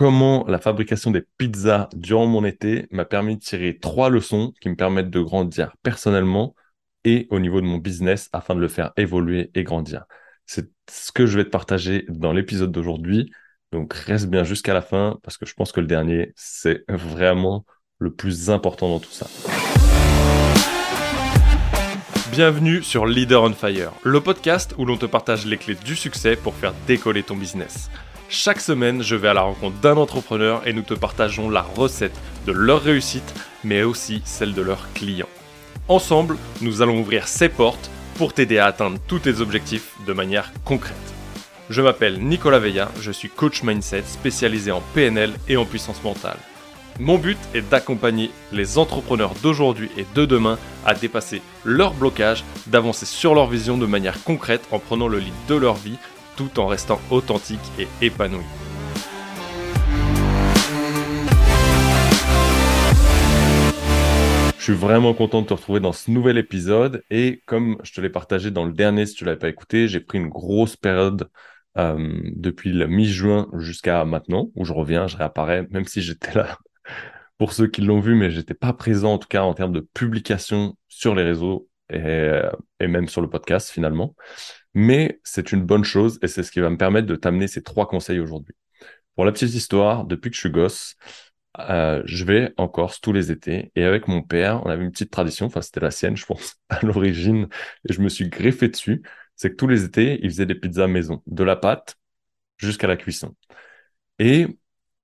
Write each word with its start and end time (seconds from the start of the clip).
comment 0.00 0.46
la 0.48 0.58
fabrication 0.58 1.10
des 1.10 1.22
pizzas 1.36 1.90
durant 1.92 2.26
mon 2.26 2.42
été 2.46 2.86
m'a 2.90 3.04
permis 3.04 3.36
de 3.36 3.40
tirer 3.42 3.76
trois 3.76 4.08
leçons 4.08 4.54
qui 4.58 4.70
me 4.70 4.74
permettent 4.74 5.10
de 5.10 5.20
grandir 5.20 5.76
personnellement 5.82 6.54
et 7.04 7.26
au 7.28 7.38
niveau 7.38 7.60
de 7.60 7.66
mon 7.66 7.76
business 7.76 8.30
afin 8.32 8.54
de 8.54 8.60
le 8.60 8.68
faire 8.68 8.92
évoluer 8.96 9.50
et 9.54 9.62
grandir. 9.62 10.06
C'est 10.46 10.70
ce 10.90 11.12
que 11.12 11.26
je 11.26 11.36
vais 11.36 11.44
te 11.44 11.50
partager 11.50 12.06
dans 12.08 12.32
l'épisode 12.32 12.72
d'aujourd'hui. 12.72 13.30
Donc 13.72 13.92
reste 13.92 14.28
bien 14.28 14.42
jusqu'à 14.42 14.72
la 14.72 14.80
fin 14.80 15.18
parce 15.22 15.36
que 15.36 15.44
je 15.44 15.52
pense 15.52 15.70
que 15.70 15.80
le 15.80 15.86
dernier, 15.86 16.32
c'est 16.34 16.82
vraiment 16.88 17.66
le 17.98 18.10
plus 18.10 18.48
important 18.48 18.88
dans 18.88 19.00
tout 19.00 19.12
ça. 19.12 19.26
Bienvenue 22.32 22.82
sur 22.82 23.04
Leader 23.04 23.42
on 23.42 23.52
Fire, 23.52 23.92
le 24.02 24.22
podcast 24.22 24.74
où 24.78 24.86
l'on 24.86 24.96
te 24.96 25.04
partage 25.04 25.44
les 25.44 25.58
clés 25.58 25.76
du 25.84 25.94
succès 25.94 26.36
pour 26.36 26.54
faire 26.54 26.72
décoller 26.86 27.22
ton 27.22 27.36
business. 27.36 27.90
Chaque 28.32 28.60
semaine, 28.60 29.02
je 29.02 29.16
vais 29.16 29.26
à 29.26 29.34
la 29.34 29.40
rencontre 29.40 29.80
d'un 29.80 29.96
entrepreneur 29.96 30.64
et 30.64 30.72
nous 30.72 30.82
te 30.82 30.94
partageons 30.94 31.50
la 31.50 31.62
recette 31.62 32.16
de 32.46 32.52
leur 32.52 32.80
réussite, 32.80 33.34
mais 33.64 33.82
aussi 33.82 34.22
celle 34.24 34.54
de 34.54 34.62
leurs 34.62 34.92
clients. 34.92 35.28
Ensemble, 35.88 36.36
nous 36.60 36.80
allons 36.80 37.00
ouvrir 37.00 37.26
ces 37.26 37.48
portes 37.48 37.90
pour 38.14 38.32
t'aider 38.32 38.58
à 38.58 38.66
atteindre 38.66 39.00
tous 39.08 39.18
tes 39.18 39.40
objectifs 39.40 39.96
de 40.06 40.12
manière 40.12 40.52
concrète. 40.64 40.94
Je 41.70 41.82
m'appelle 41.82 42.20
Nicolas 42.20 42.60
Veilla, 42.60 42.92
je 43.00 43.10
suis 43.10 43.28
coach 43.28 43.64
mindset 43.64 44.04
spécialisé 44.06 44.70
en 44.70 44.82
PNL 44.94 45.32
et 45.48 45.56
en 45.56 45.64
puissance 45.64 46.02
mentale. 46.04 46.38
Mon 47.00 47.18
but 47.18 47.38
est 47.52 47.68
d'accompagner 47.68 48.30
les 48.52 48.78
entrepreneurs 48.78 49.34
d'aujourd'hui 49.42 49.90
et 49.96 50.06
de 50.14 50.24
demain 50.24 50.56
à 50.86 50.94
dépasser 50.94 51.42
leurs 51.64 51.94
blocages, 51.94 52.44
d'avancer 52.68 53.06
sur 53.06 53.34
leur 53.34 53.48
vision 53.48 53.76
de 53.76 53.86
manière 53.86 54.22
concrète 54.22 54.68
en 54.70 54.78
prenant 54.78 55.08
le 55.08 55.18
lead 55.18 55.34
de 55.48 55.56
leur 55.56 55.74
vie 55.74 55.98
tout 56.36 56.58
en 56.60 56.66
restant 56.66 57.00
authentique 57.10 57.60
et 57.78 57.88
épanoui. 58.00 58.44
Je 64.60 64.64
suis 64.64 64.74
vraiment 64.74 65.14
content 65.14 65.40
de 65.40 65.46
te 65.46 65.54
retrouver 65.54 65.80
dans 65.80 65.92
ce 65.94 66.10
nouvel 66.10 66.36
épisode 66.36 67.02
et 67.10 67.40
comme 67.46 67.78
je 67.82 67.94
te 67.94 68.00
l'ai 68.02 68.10
partagé 68.10 68.50
dans 68.50 68.66
le 68.66 68.72
dernier, 68.72 69.06
si 69.06 69.14
tu 69.14 69.24
l'avais 69.24 69.38
pas 69.38 69.48
écouté, 69.48 69.88
j'ai 69.88 70.00
pris 70.00 70.18
une 70.18 70.28
grosse 70.28 70.76
période 70.76 71.30
euh, 71.78 72.20
depuis 72.36 72.70
le 72.70 72.86
mi-juin 72.86 73.48
jusqu'à 73.56 74.04
maintenant 74.04 74.50
où 74.54 74.66
je 74.66 74.74
reviens, 74.74 75.06
je 75.06 75.16
réapparais, 75.16 75.66
même 75.70 75.86
si 75.86 76.02
j'étais 76.02 76.34
là 76.34 76.58
pour 77.38 77.54
ceux 77.54 77.68
qui 77.68 77.80
l'ont 77.80 78.00
vu, 78.00 78.14
mais 78.14 78.30
j'étais 78.30 78.52
pas 78.52 78.74
présent 78.74 79.14
en 79.14 79.18
tout 79.18 79.28
cas 79.28 79.44
en 79.44 79.54
termes 79.54 79.72
de 79.72 79.80
publication 79.80 80.76
sur 80.88 81.14
les 81.14 81.22
réseaux 81.22 81.66
et, 81.90 82.30
et 82.80 82.86
même 82.86 83.08
sur 83.08 83.22
le 83.22 83.30
podcast 83.30 83.70
finalement 83.70 84.14
mais 84.74 85.20
c'est 85.24 85.52
une 85.52 85.64
bonne 85.64 85.84
chose 85.84 86.18
et 86.22 86.28
c'est 86.28 86.42
ce 86.42 86.52
qui 86.52 86.60
va 86.60 86.70
me 86.70 86.76
permettre 86.76 87.06
de 87.06 87.16
t'amener 87.16 87.48
ces 87.48 87.62
trois 87.62 87.86
conseils 87.88 88.20
aujourd'hui. 88.20 88.54
Pour 89.16 89.24
la 89.24 89.32
petite 89.32 89.54
histoire, 89.54 90.04
depuis 90.04 90.30
que 90.30 90.36
je 90.36 90.40
suis 90.40 90.50
gosse, 90.50 90.96
euh, 91.58 92.02
je 92.04 92.24
vais 92.24 92.54
en 92.56 92.68
Corse 92.68 93.00
tous 93.00 93.12
les 93.12 93.32
étés 93.32 93.72
et 93.74 93.84
avec 93.84 94.08
mon 94.08 94.22
père, 94.22 94.64
on 94.64 94.70
avait 94.70 94.84
une 94.84 94.92
petite 94.92 95.10
tradition, 95.10 95.46
enfin 95.46 95.62
c'était 95.62 95.80
la 95.80 95.90
sienne, 95.90 96.16
je 96.16 96.24
pense, 96.26 96.56
à 96.68 96.80
l'origine, 96.84 97.48
et 97.88 97.92
je 97.92 98.00
me 98.00 98.08
suis 98.08 98.28
greffé 98.28 98.68
dessus. 98.68 99.02
C'est 99.36 99.50
que 99.50 99.56
tous 99.56 99.68
les 99.68 99.84
étés, 99.84 100.20
il 100.22 100.30
faisait 100.30 100.46
des 100.46 100.54
pizzas 100.54 100.86
maison, 100.86 101.22
de 101.26 101.44
la 101.44 101.56
pâte 101.56 101.96
jusqu'à 102.58 102.86
la 102.86 102.96
cuisson. 102.96 103.34
Et 104.18 104.46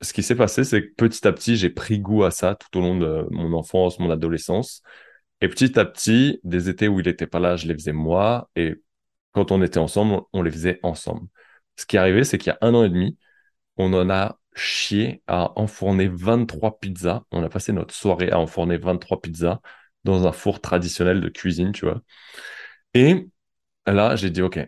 ce 0.03 0.12
qui 0.12 0.22
s'est 0.22 0.37
passé, 0.37 0.64
c'est 0.64 0.83
que 0.83 0.94
petit 0.97 1.27
à 1.27 1.33
petit, 1.33 1.56
j'ai 1.56 1.70
pris 1.70 2.00
goût 2.00 2.25
à 2.25 2.31
ça 2.31 2.55
tout 2.55 2.78
au 2.78 2.83
long 2.83 2.98
de 2.98 3.27
mon 3.31 3.53
enfance, 3.55 3.98
mon 3.98 4.11
adolescence. 4.11 4.83
Et 5.41 5.48
petit 5.48 5.78
à 5.78 5.84
petit, 5.84 6.41
des 6.44 6.69
étés 6.69 6.89
où 6.89 7.00
il 7.00 7.06
n'était 7.06 7.27
pas 7.27 7.41
là, 7.41 7.56
je 7.56 7.67
les 7.67 7.75
faisais 7.75 7.92
moi. 7.92 8.50
Et 8.56 8.75
quand 9.36 9.52
on 9.52 9.62
était 9.62 9.78
ensemble, 9.78 10.22
on 10.32 10.42
les 10.42 10.50
faisait 10.50 10.80
ensemble. 10.82 11.28
Ce 11.76 11.84
qui 11.84 11.96
est 11.96 11.98
arrivé, 11.98 12.24
c'est 12.24 12.38
qu'il 12.38 12.48
y 12.48 12.56
a 12.56 12.58
un 12.66 12.72
an 12.74 12.84
et 12.84 12.88
demi, 12.88 13.18
on 13.76 13.92
en 13.92 14.08
a 14.08 14.40
chié 14.54 15.22
à 15.26 15.52
enfourner 15.60 16.08
23 16.08 16.80
pizzas. 16.80 17.24
On 17.32 17.42
a 17.44 17.50
passé 17.50 17.72
notre 17.74 17.94
soirée 17.94 18.30
à 18.30 18.38
enfourner 18.40 18.78
23 18.78 19.20
pizzas 19.20 19.60
dans 20.04 20.26
un 20.26 20.32
four 20.32 20.62
traditionnel 20.62 21.20
de 21.20 21.28
cuisine, 21.28 21.72
tu 21.72 21.84
vois. 21.84 22.00
Et 22.94 23.28
là, 23.86 24.16
j'ai 24.16 24.30
dit, 24.30 24.41
OK, 24.41 24.58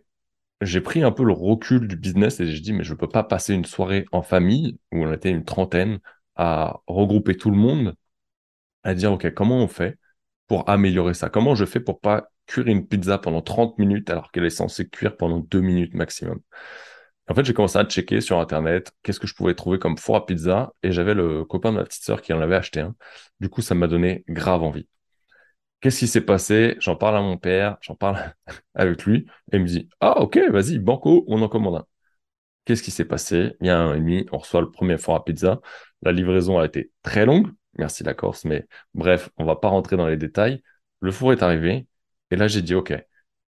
j'ai 0.60 0.80
pris 0.82 1.02
un 1.02 1.12
peu 1.12 1.24
le 1.24 1.32
recul 1.32 1.88
du 1.88 1.96
business 1.96 2.40
et 2.40 2.46
j'ai 2.46 2.60
dit, 2.60 2.74
mais 2.74 2.84
je 2.84 2.92
ne 2.92 2.98
peux 2.98 3.08
pas 3.08 3.24
passer 3.24 3.54
une 3.54 3.64
soirée 3.64 4.04
en 4.12 4.22
famille 4.22 4.78
où 4.92 5.04
on 5.04 5.12
était 5.14 5.30
une 5.30 5.46
trentaine 5.46 6.00
à 6.36 6.80
regrouper 6.86 7.36
tout 7.38 7.50
le 7.50 7.56
monde, 7.56 7.96
à 8.84 8.94
dire, 8.94 9.12
OK, 9.12 9.32
comment 9.34 9.62
on 9.64 9.68
fait 9.68 9.98
pour 10.46 10.68
améliorer 10.68 11.14
ça? 11.14 11.30
Comment 11.30 11.54
je 11.54 11.64
fais 11.64 11.80
pour 11.80 12.00
pas 12.00 12.30
cuire 12.48 12.66
une 12.66 12.86
pizza 12.86 13.18
pendant 13.18 13.42
30 13.42 13.78
minutes 13.78 14.10
alors 14.10 14.32
qu'elle 14.32 14.44
est 14.44 14.50
censée 14.50 14.88
cuire 14.88 15.16
pendant 15.16 15.38
2 15.38 15.60
minutes 15.60 15.94
maximum. 15.94 16.40
En 17.28 17.34
fait, 17.34 17.44
j'ai 17.44 17.54
commencé 17.54 17.78
à 17.78 17.84
checker 17.84 18.20
sur 18.20 18.40
Internet 18.40 18.92
qu'est-ce 19.02 19.20
que 19.20 19.26
je 19.26 19.34
pouvais 19.34 19.54
trouver 19.54 19.78
comme 19.78 19.98
four 19.98 20.16
à 20.16 20.26
pizza 20.26 20.72
et 20.82 20.92
j'avais 20.92 21.14
le 21.14 21.44
copain 21.44 21.72
de 21.72 21.76
ma 21.76 21.84
petite 21.84 22.02
sœur 22.02 22.22
qui 22.22 22.32
en 22.32 22.40
avait 22.40 22.56
acheté 22.56 22.80
un. 22.80 22.96
Du 23.40 23.48
coup, 23.50 23.62
ça 23.62 23.74
m'a 23.74 23.86
donné 23.86 24.24
grave 24.28 24.62
envie. 24.62 24.88
Qu'est-ce 25.80 26.00
qui 26.00 26.08
s'est 26.08 26.22
passé? 26.22 26.76
J'en 26.80 26.96
parle 26.96 27.16
à 27.16 27.20
mon 27.20 27.36
père, 27.36 27.76
j'en 27.82 27.94
parle 27.94 28.34
avec 28.74 29.04
lui 29.04 29.26
et 29.52 29.56
il 29.56 29.62
me 29.62 29.66
dit 29.66 29.88
Ah, 30.00 30.20
ok, 30.20 30.38
vas-y, 30.50 30.78
banco, 30.78 31.24
on 31.28 31.40
en 31.42 31.48
commande 31.48 31.76
un. 31.76 31.86
Qu'est-ce 32.64 32.82
qui 32.82 32.90
s'est 32.90 33.04
passé? 33.06 33.56
Il 33.60 33.66
y 33.68 33.70
a 33.70 33.78
un 33.78 33.90
an 33.90 33.94
et 33.94 33.98
demi, 33.98 34.26
on 34.32 34.38
reçoit 34.38 34.60
le 34.60 34.70
premier 34.70 34.98
four 34.98 35.14
à 35.16 35.24
pizza. 35.24 35.60
La 36.02 36.12
livraison 36.12 36.58
a 36.58 36.66
été 36.66 36.92
très 37.02 37.26
longue, 37.26 37.48
merci 37.78 38.04
la 38.04 38.14
Corse, 38.14 38.44
mais 38.44 38.66
bref, 38.94 39.30
on 39.38 39.44
va 39.44 39.56
pas 39.56 39.68
rentrer 39.68 39.96
dans 39.96 40.06
les 40.06 40.16
détails. 40.16 40.62
Le 41.00 41.10
four 41.12 41.32
est 41.32 41.42
arrivé, 41.42 41.86
et 42.30 42.36
là, 42.36 42.48
j'ai 42.48 42.62
dit, 42.62 42.74
OK, 42.74 42.94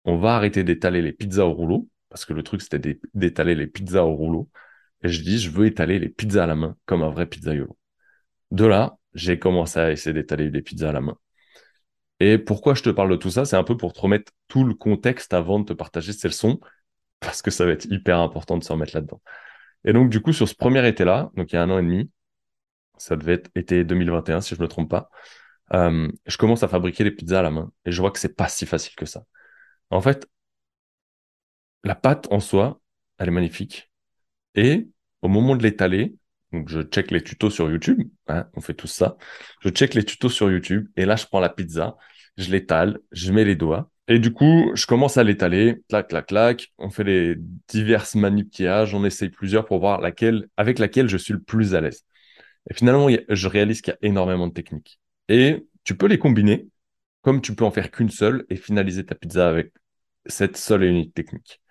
on 0.05 0.17
va 0.17 0.35
arrêter 0.37 0.65
d'étaler 0.65 1.03
les 1.03 1.13
pizzas 1.13 1.45
au 1.45 1.53
rouleau, 1.53 1.89
parce 2.09 2.25
que 2.25 2.33
le 2.33 2.43
truc, 2.43 2.63
c'était 2.63 3.01
d'étaler 3.15 3.55
les 3.55 3.67
pizzas 3.67 4.05
au 4.05 4.15
rouleau. 4.15 4.49
Et 5.03 5.09
je 5.09 5.23
dis, 5.23 5.39
je 5.39 5.51
veux 5.51 5.67
étaler 5.67 5.99
les 5.99 6.09
pizzas 6.09 6.45
à 6.45 6.47
la 6.47 6.57
main, 6.57 6.77
comme 6.87 7.03
un 7.03 7.11
vrai 7.11 7.27
pizzaiolo. 7.27 7.77
De 8.51 8.67
là, 8.67 8.97
j'ai 9.15 9.39
commencé 9.39 9.79
à 9.81 9.91
essayer 9.93 10.15
d'étaler 10.15 10.51
des 10.51 10.63
pizzas 10.63 10.91
à 10.91 10.93
la 10.93 11.01
main. 11.01 11.17
Et 12.21 12.39
pourquoi 12.39 12.75
je 12.75 12.83
te 12.83 12.91
parle 12.91 13.11
de 13.11 13.17
tout 13.17 13.31
ça? 13.31 13.45
C'est 13.45 13.57
un 13.57 13.65
peu 13.65 13.77
pour 13.77 13.93
te 13.93 14.01
remettre 14.01 14.33
tout 14.49 14.65
le 14.65 14.75
contexte 14.75 15.33
avant 15.33 15.61
de 15.61 15.65
te 15.65 15.73
partager 15.73 16.13
ces 16.13 16.29
leçons, 16.29 16.61
parce 17.21 17.43
que 17.43 17.51
ça 17.51 17.65
va 17.67 17.73
être 17.73 17.87
hyper 17.87 18.19
important 18.19 18.59
de 18.59 18.65
se 18.65 18.73
remettre 18.73 18.95
là-dedans. 18.95 19.23
Et 19.85 19.93
donc, 19.93 20.11
du 20.11 20.21
coup, 20.21 20.33
sur 20.33 20.49
ce 20.49 20.55
premier 20.55 20.87
été-là, 20.87 21.31
donc 21.37 21.53
il 21.53 21.57
y 21.57 21.59
a 21.59 21.63
un 21.63 21.71
an 21.71 21.79
et 21.79 21.83
demi, 21.83 22.11
ça 22.99 23.17
devait 23.17 23.35
être 23.35 23.51
été 23.55 23.85
2021, 23.85 24.41
si 24.43 24.55
je 24.55 24.61
ne 24.61 24.65
me 24.65 24.69
trompe 24.69 24.91
pas, 24.91 25.11
euh, 25.75 26.11
je 26.27 26.37
commence 26.37 26.63
à 26.63 26.69
fabriquer 26.69 27.05
les 27.05 27.11
pizzas 27.13 27.41
à 27.41 27.43
la 27.43 27.51
main 27.51 27.73
et 27.85 27.93
je 27.93 28.01
vois 28.01 28.11
que 28.11 28.19
c'est 28.19 28.37
pas 28.37 28.49
si 28.49 28.67
facile 28.67 28.95
que 28.97 29.07
ça. 29.07 29.25
En 29.91 30.01
fait, 30.03 30.27
la 31.85 31.95
pâte 31.95 32.29
en 32.31 32.41
soi, 32.41 32.81
elle 33.19 33.29
est 33.29 33.31
magnifique. 33.33 33.91
Et 34.55 34.89
au 35.23 35.29
moment 35.29 35.57
de 35.57 35.63
l'étaler, 35.63 36.17
donc 36.53 36.69
je 36.69 36.83
check 36.83 37.11
les 37.11 37.23
tutos 37.23 37.51
sur 37.51 37.71
YouTube, 37.71 38.09
hein, 38.29 38.49
on 38.55 38.61
fait 38.61 38.75
tout 38.75 38.87
ça. 38.89 39.17
Je 39.63 39.71
check 39.71 39.95
les 39.95 40.05
tutos 40.05 40.31
sur 40.31 40.51
YouTube 40.51 40.89
et 40.97 41.07
là 41.07 41.17
je 41.17 41.27
prends 41.27 41.41
la 41.41 41.51
pizza, 41.51 41.97
je 42.37 42.51
l'étale, 42.51 43.01
je 43.13 43.33
mets 43.33 43.45
les 43.45 43.57
doigts 43.57 43.91
et 44.09 44.19
du 44.19 44.33
coup 44.33 44.73
je 44.75 44.87
commence 44.87 45.17
à 45.19 45.25
l'étaler, 45.25 45.83
clac 45.89 46.09
clac 46.09 46.27
clac. 46.29 46.73
On 46.79 46.91
fait 46.91 47.05
les 47.05 47.37
diverses 47.69 48.15
manipulations, 48.17 48.99
on 48.99 49.05
essaye 49.05 49.31
plusieurs 49.31 49.67
pour 49.67 49.81
voir 49.81 50.01
laquelle 50.01 50.49
avec 50.57 50.79
laquelle 50.79 51.09
je 51.09 51.17
suis 51.19 51.35
le 51.35 51.43
plus 51.43 51.75
à 51.75 51.81
l'aise. 51.81 52.05
Et 52.71 52.75
finalement, 52.75 53.09
je 53.29 53.49
réalise 53.49 53.83
qu'il 53.83 53.93
y 53.93 53.97
a 53.97 54.09
énormément 54.09 54.49
de 54.49 54.55
techniques. 54.55 55.00
Et 55.31 55.67
tu 55.85 55.97
peux 55.97 56.09
les 56.09 56.19
combiner, 56.19 56.69
comme 57.23 57.41
tu 57.41 57.55
peux 57.55 57.65
en 57.65 57.71
faire 57.71 57.93
qu'une 57.93 58.11
seule 58.11 58.47
et 58.51 58.57
finaliser 58.57 59.07
ta 59.07 59.15
pizza 59.15 59.49
avec 59.49 59.73
cette 60.27 60.57
seule 60.59 60.85
et 60.85 60.89
unique 60.89 61.15
technique. 61.15 61.63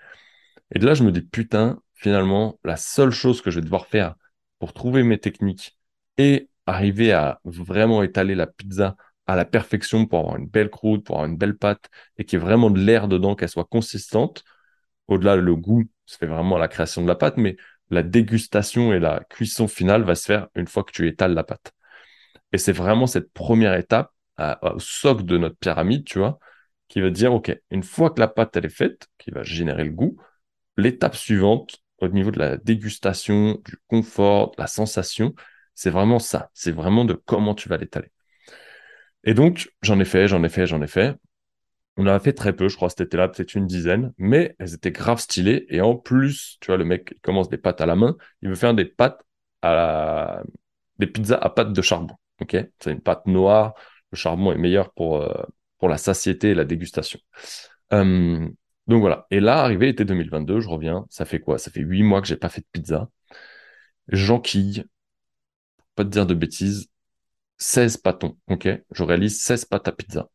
Et 0.73 0.79
de 0.79 0.85
là, 0.85 0.93
je 0.93 1.03
me 1.03 1.11
dis, 1.11 1.21
putain, 1.21 1.81
finalement, 1.95 2.59
la 2.63 2.77
seule 2.77 3.11
chose 3.11 3.41
que 3.41 3.51
je 3.51 3.57
vais 3.59 3.65
devoir 3.65 3.87
faire 3.87 4.15
pour 4.59 4.73
trouver 4.73 5.03
mes 5.03 5.19
techniques 5.19 5.77
et 6.17 6.49
arriver 6.65 7.11
à 7.13 7.41
vraiment 7.45 8.03
étaler 8.03 8.35
la 8.35 8.47
pizza 8.47 8.95
à 9.27 9.35
la 9.35 9.45
perfection 9.45 10.05
pour 10.07 10.19
avoir 10.19 10.37
une 10.37 10.47
belle 10.47 10.69
croûte, 10.69 11.05
pour 11.05 11.17
avoir 11.17 11.29
une 11.29 11.37
belle 11.37 11.57
pâte 11.57 11.89
et 12.17 12.25
qu'il 12.25 12.39
y 12.39 12.41
ait 12.41 12.45
vraiment 12.45 12.71
de 12.71 12.79
l'air 12.79 13.07
dedans, 13.07 13.35
qu'elle 13.35 13.49
soit 13.49 13.65
consistante. 13.65 14.43
Au-delà, 15.07 15.35
le 15.35 15.55
goût 15.55 15.83
fait 16.07 16.27
vraiment 16.27 16.57
la 16.57 16.67
création 16.67 17.03
de 17.03 17.07
la 17.07 17.15
pâte, 17.15 17.37
mais 17.37 17.57
la 17.91 18.03
dégustation 18.03 18.93
et 18.93 18.99
la 18.99 19.23
cuisson 19.29 19.67
finale 19.67 20.03
va 20.03 20.15
se 20.15 20.25
faire 20.25 20.47
une 20.55 20.67
fois 20.67 20.83
que 20.83 20.91
tu 20.91 21.07
étales 21.07 21.33
la 21.33 21.44
pâte. 21.44 21.73
Et 22.51 22.57
c'est 22.57 22.72
vraiment 22.74 23.07
cette 23.07 23.31
première 23.34 23.75
étape 23.75 24.12
au 24.62 24.80
socle 24.80 25.25
de 25.25 25.38
notre 25.38 25.57
pyramide, 25.57 26.06
tu 26.06 26.19
vois, 26.19 26.40
qui 26.88 27.01
va 27.01 27.10
dire, 27.10 27.34
OK, 27.34 27.56
une 27.72 27.84
fois 27.84 28.10
que 28.10 28.19
la 28.19 28.28
pâte, 28.28 28.56
elle 28.56 28.66
est 28.66 28.69
faite, 28.69 29.07
qui 29.18 29.31
va 29.31 29.44
générer 29.44 29.84
le 29.84 29.92
goût, 29.92 30.18
l'étape 30.78 31.16
suivante, 31.16 31.78
au 32.00 32.07
niveau 32.07 32.31
de 32.31 32.40
la 32.40 32.57
dégustation, 32.57 33.62
du 33.66 33.78
confort, 33.88 34.51
de 34.51 34.62
la 34.62 34.68
sensation, 34.68 35.34
c'est 35.75 35.90
vraiment 35.90 36.19
ça. 36.19 36.50
C'est 36.54 36.72
vraiment 36.72 37.06
de 37.06 37.13
comment 37.13 37.54
tu 37.56 37.69
vas 37.69 37.78
l'étaler. 37.78 38.12
Et 39.24 39.34
donc, 39.34 39.72
j'en 39.81 40.00
ai 40.00 40.06
fait, 40.06 40.28
j'en 40.28 40.44
ai 40.44 40.50
fait, 40.50 40.66
j'en 40.66 40.81
ai 40.81 40.88
fait. 40.88 41.16
On 41.98 42.04
en 42.04 42.12
a 42.12 42.19
fait 42.19 42.34
très 42.34 42.56
peu, 42.56 42.69
je 42.69 42.75
crois, 42.78 42.90
cet 42.90 43.01
été-là, 43.01 43.28
peut-être 43.28 43.56
une 43.56 43.68
dizaine, 43.68 44.13
mais 44.18 44.56
elles 44.60 44.74
étaient 44.74 44.92
grave 44.92 45.19
stylées. 45.19 45.66
Et 45.69 45.81
en 45.81 45.96
plus, 45.96 46.57
tu 46.62 46.68
vois, 46.68 46.78
le 46.78 46.86
mec, 46.86 47.12
il 47.13 47.19
commence 47.19 47.50
des 47.50 47.57
pâtes 47.57 47.81
à 47.81 47.86
la 47.86 47.96
main, 47.96 48.16
il 48.42 48.50
veut 48.50 48.56
faire 48.56 48.74
des 48.74 48.86
pâtes 48.86 49.22
à 49.62 49.74
la... 49.74 50.44
des 51.00 51.07
pizzas 51.07 51.38
à 51.38 51.50
pâte 51.50 51.74
de 51.74 51.81
charbon. 51.81 52.16
Ok, 52.41 52.57
c'est 52.80 52.91
une 52.91 53.01
pâte 53.01 53.25
noire. 53.27 53.74
Le 54.12 54.18
charbon 54.18 54.51
est 54.51 54.57
meilleur 54.57 54.91
pour, 54.94 55.18
euh, 55.18 55.44
pour 55.77 55.89
la 55.89 55.97
satiété 55.97 56.50
et 56.50 56.53
la 56.53 56.65
dégustation. 56.65 57.19
Euh, 57.94 58.47
donc 58.88 59.01
voilà. 59.01 59.27
Et 59.31 59.39
là, 59.39 59.59
arrivé 59.59 59.88
l'été 59.88 60.06
2022, 60.06 60.59
je 60.62 60.69
reviens. 60.69 61.06
Ça 61.09 61.25
fait 61.25 61.39
quoi? 61.39 61.57
Ça 61.57 61.71
fait 61.71 61.81
huit 61.81 62.03
mois 62.03 62.21
que 62.21 62.27
j'ai 62.27 62.38
pas 62.38 62.50
fait 62.50 62.62
de 62.62 62.68
pizza. 62.71 63.09
J'enquille 64.07 64.86
pas 65.95 66.03
te 66.06 66.09
dire 66.09 66.25
de 66.25 66.33
bêtises, 66.33 66.88
16 67.57 67.97
pâtons, 67.97 68.38
ok? 68.47 68.69
Je 68.91 69.03
réalise 69.03 69.41
16 69.41 69.65
pâtes 69.65 69.88
à 69.88 69.91
pizza. 69.91 70.30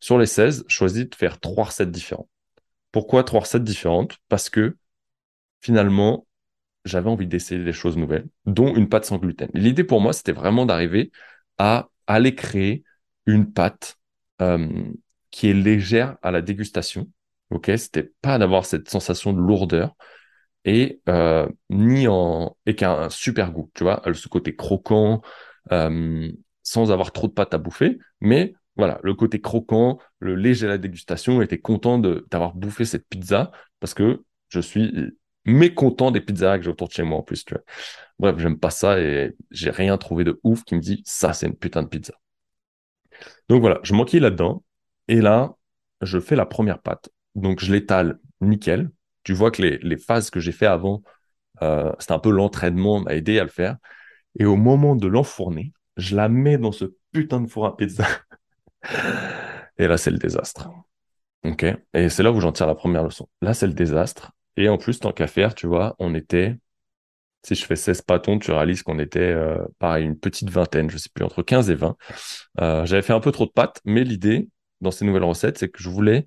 Sur 0.00 0.18
les 0.18 0.26
16, 0.26 0.64
je 0.68 0.74
choisis 0.74 1.08
de 1.08 1.14
faire 1.14 1.40
trois 1.40 1.64
recettes 1.64 1.90
différentes. 1.90 2.28
Pourquoi 2.92 3.24
trois 3.24 3.40
recettes 3.40 3.64
différentes? 3.64 4.18
Parce 4.28 4.50
que 4.50 4.76
finalement, 5.60 6.26
j'avais 6.84 7.08
envie 7.08 7.26
d'essayer 7.26 7.64
des 7.64 7.72
choses 7.72 7.96
nouvelles, 7.96 8.26
dont 8.46 8.74
une 8.74 8.88
pâte 8.88 9.06
sans 9.06 9.18
gluten. 9.18 9.48
L'idée 9.54 9.84
pour 9.84 10.00
moi, 10.00 10.12
c'était 10.12 10.32
vraiment 10.32 10.66
d'arriver 10.66 11.10
à 11.58 11.88
aller 12.06 12.34
créer 12.34 12.84
une 13.26 13.52
pâte 13.52 13.96
euh, 14.42 14.68
qui 15.30 15.48
est 15.48 15.54
légère 15.54 16.16
à 16.22 16.30
la 16.30 16.42
dégustation. 16.42 17.08
Ok, 17.50 17.70
c'était 17.76 18.12
pas 18.22 18.38
d'avoir 18.38 18.64
cette 18.64 18.88
sensation 18.88 19.32
de 19.32 19.40
lourdeur 19.40 19.94
et 20.64 21.00
euh, 21.08 21.48
ni 21.70 22.08
en 22.08 22.56
et 22.66 22.74
qu'un 22.74 23.10
super 23.10 23.52
goût. 23.52 23.70
Tu 23.74 23.84
vois, 23.84 24.02
ce 24.12 24.28
côté 24.28 24.56
croquant, 24.56 25.22
euh, 25.72 26.30
sans 26.62 26.90
avoir 26.90 27.12
trop 27.12 27.28
de 27.28 27.32
pâte 27.32 27.54
à 27.54 27.58
bouffer, 27.58 27.98
mais 28.20 28.54
voilà, 28.76 28.98
le 29.02 29.14
côté 29.14 29.40
croquant, 29.40 29.98
le 30.18 30.34
léger 30.34 30.66
à 30.66 30.70
la 30.70 30.78
dégustation, 30.78 31.42
était 31.42 31.60
content 31.60 31.98
d'avoir 31.98 32.54
bouffé 32.54 32.84
cette 32.84 33.06
pizza 33.08 33.52
parce 33.78 33.94
que 33.94 34.24
je 34.48 34.60
suis 34.60 35.16
mécontent 35.44 36.10
des 36.10 36.20
pizzas 36.20 36.58
que 36.58 36.64
j'ai 36.64 36.70
autour 36.70 36.88
de 36.88 36.92
chez 36.92 37.02
moi 37.02 37.18
en 37.18 37.22
plus, 37.22 37.44
tu 37.44 37.54
vois. 37.54 37.62
Bref, 38.18 38.38
j'aime 38.38 38.58
pas 38.58 38.70
ça 38.70 39.00
et 39.00 39.34
j'ai 39.50 39.70
rien 39.70 39.98
trouvé 39.98 40.24
de 40.24 40.40
ouf 40.44 40.64
qui 40.64 40.74
me 40.74 40.80
dit 40.80 41.02
ça, 41.04 41.32
c'est 41.32 41.46
une 41.46 41.56
putain 41.56 41.82
de 41.82 41.88
pizza. 41.88 42.14
Donc 43.48 43.60
voilà, 43.60 43.80
je 43.82 43.94
m'enquille 43.94 44.20
là-dedans 44.20 44.62
et 45.08 45.20
là, 45.20 45.54
je 46.00 46.18
fais 46.20 46.36
la 46.36 46.46
première 46.46 46.80
pâte. 46.80 47.10
Donc 47.34 47.60
je 47.60 47.72
l'étale 47.72 48.18
nickel. 48.40 48.90
Tu 49.22 49.32
vois 49.32 49.50
que 49.50 49.62
les, 49.62 49.96
phases 49.96 50.30
que 50.30 50.40
j'ai 50.40 50.52
fait 50.52 50.66
avant, 50.66 51.02
euh, 51.62 51.92
c'était 51.98 52.12
un 52.12 52.18
peu 52.18 52.30
l'entraînement, 52.30 53.00
m'a 53.00 53.14
aidé 53.14 53.38
à 53.38 53.42
le 53.42 53.48
faire. 53.48 53.76
Et 54.38 54.44
au 54.44 54.56
moment 54.56 54.96
de 54.96 55.06
l'enfourner, 55.06 55.72
je 55.96 56.16
la 56.16 56.28
mets 56.28 56.58
dans 56.58 56.72
ce 56.72 56.86
putain 57.12 57.40
de 57.40 57.46
four 57.46 57.66
à 57.66 57.76
pizza. 57.76 58.06
et 59.78 59.86
là, 59.86 59.96
c'est 59.96 60.10
le 60.10 60.18
désastre. 60.18 60.68
Ok? 61.44 61.64
Et 61.94 62.08
c'est 62.08 62.22
là 62.22 62.32
où 62.32 62.40
j'en 62.40 62.52
tire 62.52 62.66
la 62.66 62.74
première 62.74 63.04
leçon. 63.04 63.28
Là, 63.40 63.54
c'est 63.54 63.66
le 63.66 63.72
désastre. 63.72 64.32
Et 64.56 64.68
en 64.68 64.78
plus, 64.78 65.00
tant 65.00 65.12
qu'à 65.12 65.26
faire, 65.26 65.54
tu 65.54 65.66
vois, 65.66 65.96
on 65.98 66.14
était, 66.14 66.56
si 67.44 67.54
je 67.54 67.64
fais 67.64 67.76
16 67.76 68.02
pâtons, 68.02 68.38
tu 68.38 68.52
réalises 68.52 68.82
qu'on 68.82 68.98
était, 68.98 69.20
euh, 69.20 69.58
pareil, 69.78 70.04
une 70.04 70.18
petite 70.18 70.50
vingtaine, 70.50 70.90
je 70.90 70.98
sais 70.98 71.10
plus, 71.12 71.24
entre 71.24 71.42
15 71.42 71.70
et 71.70 71.74
20. 71.74 71.96
Euh, 72.60 72.86
j'avais 72.86 73.02
fait 73.02 73.12
un 73.12 73.20
peu 73.20 73.32
trop 73.32 73.46
de 73.46 73.50
pâtes, 73.50 73.80
mais 73.84 74.04
l'idée 74.04 74.48
dans 74.80 74.90
ces 74.90 75.04
nouvelles 75.04 75.24
recettes, 75.24 75.58
c'est 75.58 75.68
que 75.68 75.82
je 75.82 75.88
voulais, 75.88 76.26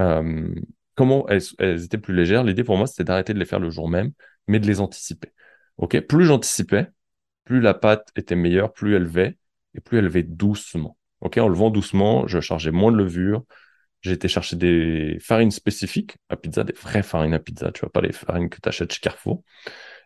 euh, 0.00 0.54
comment 0.94 1.28
elles, 1.28 1.42
elles, 1.58 1.84
étaient 1.84 1.98
plus 1.98 2.14
légères. 2.14 2.44
L'idée 2.44 2.64
pour 2.64 2.76
moi, 2.76 2.86
c'était 2.86 3.04
d'arrêter 3.04 3.34
de 3.34 3.38
les 3.38 3.44
faire 3.44 3.60
le 3.60 3.70
jour 3.70 3.88
même, 3.88 4.12
mais 4.48 4.60
de 4.60 4.66
les 4.66 4.80
anticiper. 4.80 5.32
Ok? 5.76 6.00
Plus 6.00 6.26
j'anticipais, 6.26 6.88
plus 7.44 7.60
la 7.60 7.74
pâte 7.74 8.10
était 8.16 8.36
meilleure, 8.36 8.72
plus 8.72 8.94
elle 8.96 9.04
levait, 9.04 9.36
et 9.74 9.80
plus 9.80 9.98
elle 9.98 10.04
levait 10.04 10.22
doucement. 10.22 10.96
Ok? 11.20 11.38
En 11.38 11.48
levant 11.48 11.70
doucement, 11.70 12.26
je 12.26 12.40
chargeais 12.40 12.70
moins 12.70 12.92
de 12.92 12.96
levure, 12.96 13.44
j'ai 14.02 14.12
été 14.12 14.28
chercher 14.28 14.56
des 14.56 15.18
farines 15.20 15.50
spécifiques 15.50 16.16
à 16.28 16.36
pizza, 16.36 16.64
des 16.64 16.72
vraies 16.72 17.02
farines 17.02 17.34
à 17.34 17.38
pizza, 17.38 17.70
tu 17.72 17.80
vois, 17.80 17.90
pas 17.90 18.00
les 18.00 18.12
farines 18.12 18.48
que 18.48 18.58
tu 18.60 18.68
achètes 18.68 18.92
chez 18.92 19.00
Carrefour. 19.00 19.42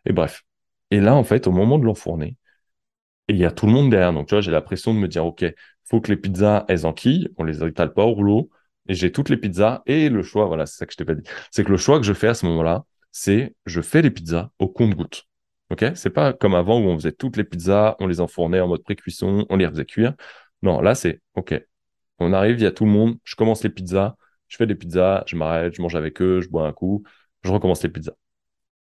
Et 0.07 0.13
bref. 0.13 0.43
Et 0.91 1.01
là, 1.01 1.15
en 1.15 1.25
fait, 1.25 1.47
au 1.47 1.53
moment 1.53 1.79
de 1.79 1.85
l'enfourner, 1.85 2.37
il 3.29 3.37
y 3.37 3.45
a 3.45 3.51
tout 3.51 3.67
le 3.67 3.73
monde 3.73 3.91
derrière. 3.91 4.13
Donc, 4.13 4.29
tu 4.29 4.35
vois, 4.35 4.41
j'ai 4.41 4.51
la 4.51 4.63
pression 4.63 4.95
de 4.95 4.99
me 4.99 5.09
dire, 5.09 5.25
OK, 5.25 5.45
faut 5.85 6.01
que 6.01 6.11
les 6.11 6.17
pizzas, 6.17 6.65
elles 6.69 6.87
enquillent, 6.87 7.29
on 7.37 7.45
les 7.45 7.63
étale 7.65 7.93
pas 7.93 8.05
au 8.05 8.13
rouleau. 8.13 8.51
Et 8.87 8.95
j'ai 8.95 9.13
toutes 9.13 9.31
les 9.31 9.37
pizzas 9.37 9.83
et 9.87 10.09
le 10.11 10.23
choix, 10.23 10.47
voilà, 10.47 10.67
c'est 10.67 10.77
ça 10.77 10.87
que 10.87 10.93
je 10.93 10.99
t'ai 10.99 11.05
pas 11.05 11.15
dit. 11.15 11.23
C'est 11.51 11.65
que 11.65 11.71
le 11.71 11.79
choix 11.79 11.99
que 11.99 12.05
je 12.05 12.13
fais 12.13 12.29
à 12.29 12.35
ce 12.35 12.45
moment-là, 12.47 12.85
c'est 13.13 13.55
je 13.67 13.81
fais 13.81 14.03
les 14.03 14.11
pizzas 14.11 14.51
au 14.59 14.69
compte-goutte. 14.69 15.25
OK? 15.71 15.85
C'est 15.95 16.11
pas 16.11 16.33
comme 16.33 16.55
avant 16.55 16.81
où 16.81 16.85
on 16.85 16.97
faisait 16.99 17.13
toutes 17.13 17.37
les 17.37 17.45
pizzas, 17.45 17.97
on 18.01 18.07
les 18.07 18.21
enfournait 18.21 18.61
en 18.61 18.69
mode 18.69 18.83
pré-cuisson, 18.83 19.47
on 19.49 19.57
les 19.57 19.69
faisait 19.69 19.87
cuire. 19.87 20.15
Non, 20.63 20.81
là, 20.81 20.95
c'est 20.95 21.21
OK. 21.35 21.55
On 22.19 22.33
arrive, 22.33 22.57
il 22.59 22.63
y 22.63 22.67
a 22.67 22.73
tout 22.73 22.85
le 22.85 22.91
monde, 22.91 23.19
je 23.25 23.35
commence 23.37 23.63
les 23.65 23.71
pizzas, 23.71 24.17
je 24.49 24.57
fais 24.57 24.67
des 24.67 24.75
pizzas, 24.75 25.25
je 25.27 25.37
m'arrête, 25.37 25.75
je 25.75 25.83
mange 25.83 25.97
avec 25.97 26.21
eux, 26.23 26.41
je 26.41 26.49
bois 26.49 26.67
un 26.67 26.73
coup, 26.73 27.03
je 27.43 27.51
recommence 27.53 27.83
les 27.83 27.89
pizzas. 27.91 28.15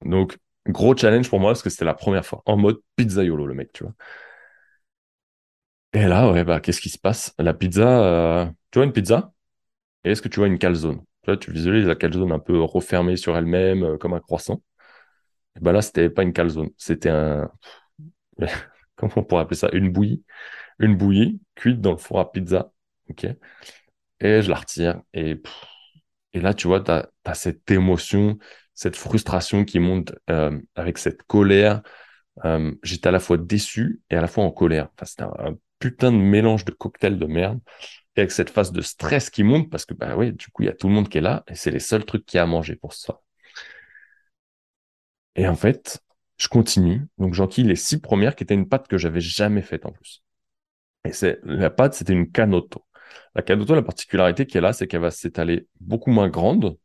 Donc, 0.05 0.37
gros 0.67 0.95
challenge 0.97 1.29
pour 1.29 1.39
moi 1.39 1.51
parce 1.51 1.63
que 1.63 1.69
c'était 1.71 1.85
la 1.85 1.93
première 1.95 2.25
fois 2.25 2.43
en 2.45 2.57
mode 2.57 2.79
pizza 2.95 3.23
yolo, 3.23 3.47
le 3.47 3.55
mec, 3.55 3.71
tu 3.73 3.83
vois. 3.83 3.93
Et 5.93 6.05
là, 6.07 6.31
ouais, 6.31 6.43
bah, 6.43 6.59
qu'est-ce 6.59 6.81
qui 6.81 6.89
se 6.89 6.97
passe? 6.99 7.33
La 7.39 7.53
pizza, 7.53 8.03
euh, 8.43 8.45
tu 8.71 8.79
vois 8.79 8.85
une 8.85 8.91
pizza? 8.93 9.33
Et 10.05 10.11
est-ce 10.11 10.21
que 10.21 10.29
tu 10.29 10.39
vois 10.39 10.47
une 10.47 10.59
calzone? 10.59 10.99
Tu 11.23 11.27
vois, 11.31 11.37
tu 11.37 11.51
visualises 11.51 11.87
la 11.87 11.95
calzone 11.95 12.31
un 12.33 12.39
peu 12.39 12.61
refermée 12.61 13.17
sur 13.17 13.37
elle-même, 13.37 13.83
euh, 13.83 13.97
comme 13.97 14.13
un 14.13 14.21
croissant. 14.21 14.63
Et 15.57 15.61
bah 15.61 15.71
là, 15.73 15.81
c'était 15.81 16.09
pas 16.09 16.23
une 16.23 16.33
calzone, 16.33 16.69
c'était 16.77 17.09
un, 17.09 17.51
comment 18.97 19.13
on 19.17 19.23
pourrait 19.23 19.43
appeler 19.43 19.57
ça? 19.57 19.69
Une 19.73 19.91
bouillie. 19.91 20.23
Une 20.79 20.97
bouillie 20.97 21.41
cuite 21.55 21.81
dans 21.81 21.91
le 21.93 21.97
four 21.97 22.19
à 22.21 22.31
pizza 22.31 22.71
Ok. 23.09 23.25
Et 24.19 24.41
je 24.41 24.49
la 24.49 24.55
retire. 24.55 25.01
Et, 25.13 25.41
et 26.33 26.39
là, 26.39 26.53
tu 26.53 26.67
vois, 26.67 26.81
tu 26.81 26.91
as, 26.91 27.09
cette 27.33 27.69
émotion, 27.71 28.37
cette 28.73 28.95
frustration 28.95 29.65
qui 29.65 29.79
monte 29.79 30.13
euh, 30.29 30.59
avec 30.75 30.97
cette 30.97 31.23
colère. 31.23 31.81
Euh, 32.45 32.73
j'étais 32.83 33.07
à 33.07 33.11
la 33.11 33.19
fois 33.19 33.37
déçu 33.37 34.01
et 34.09 34.15
à 34.15 34.21
la 34.21 34.27
fois 34.27 34.43
en 34.43 34.51
colère. 34.51 34.89
C'était 35.03 35.23
un, 35.23 35.57
putain 35.79 36.11
de 36.11 36.17
mélange 36.17 36.65
de 36.65 36.71
cocktail 36.71 37.19
de 37.19 37.25
merde. 37.25 37.59
Et 38.15 38.21
avec 38.21 38.31
cette 38.31 38.49
phase 38.49 38.71
de 38.71 38.81
stress 38.81 39.29
qui 39.29 39.43
monte 39.43 39.69
parce 39.69 39.85
que, 39.85 39.93
bah 39.93 40.15
oui, 40.17 40.31
du 40.33 40.47
coup, 40.47 40.63
il 40.63 40.67
y 40.67 40.69
a 40.69 40.73
tout 40.73 40.87
le 40.87 40.93
monde 40.93 41.09
qui 41.09 41.17
est 41.17 41.21
là 41.21 41.43
et 41.47 41.55
c'est 41.55 41.71
les 41.71 41.79
seuls 41.79 42.05
trucs 42.05 42.25
qui 42.25 42.37
a 42.37 42.43
à 42.43 42.45
manger 42.45 42.75
pour 42.75 42.93
ça. 42.93 43.21
Et 45.35 45.47
en 45.47 45.55
fait, 45.55 46.01
je 46.37 46.47
continue. 46.47 47.07
Donc, 47.17 47.33
j'enquille 47.33 47.65
les 47.65 47.75
six 47.75 47.99
premières 47.99 48.35
qui 48.35 48.43
étaient 48.43 48.53
une 48.53 48.67
pâte 48.69 48.87
que 48.87 48.97
j'avais 48.97 49.21
jamais 49.21 49.61
faite 49.61 49.85
en 49.85 49.91
plus. 49.91 50.23
Et 51.05 51.11
la 51.43 51.69
pâte, 51.69 51.93
c'était 51.93 52.13
une 52.13 52.31
canoto. 52.31 52.84
La 53.35 53.41
Cadoto, 53.41 53.75
la 53.75 53.81
particularité 53.81 54.43
est 54.43 54.61
là, 54.61 54.73
c'est 54.73 54.87
qu'elle 54.87 55.01
va 55.01 55.11
s'étaler 55.11 55.67
beaucoup 55.79 56.11
moins 56.11 56.29
grande 56.29 56.77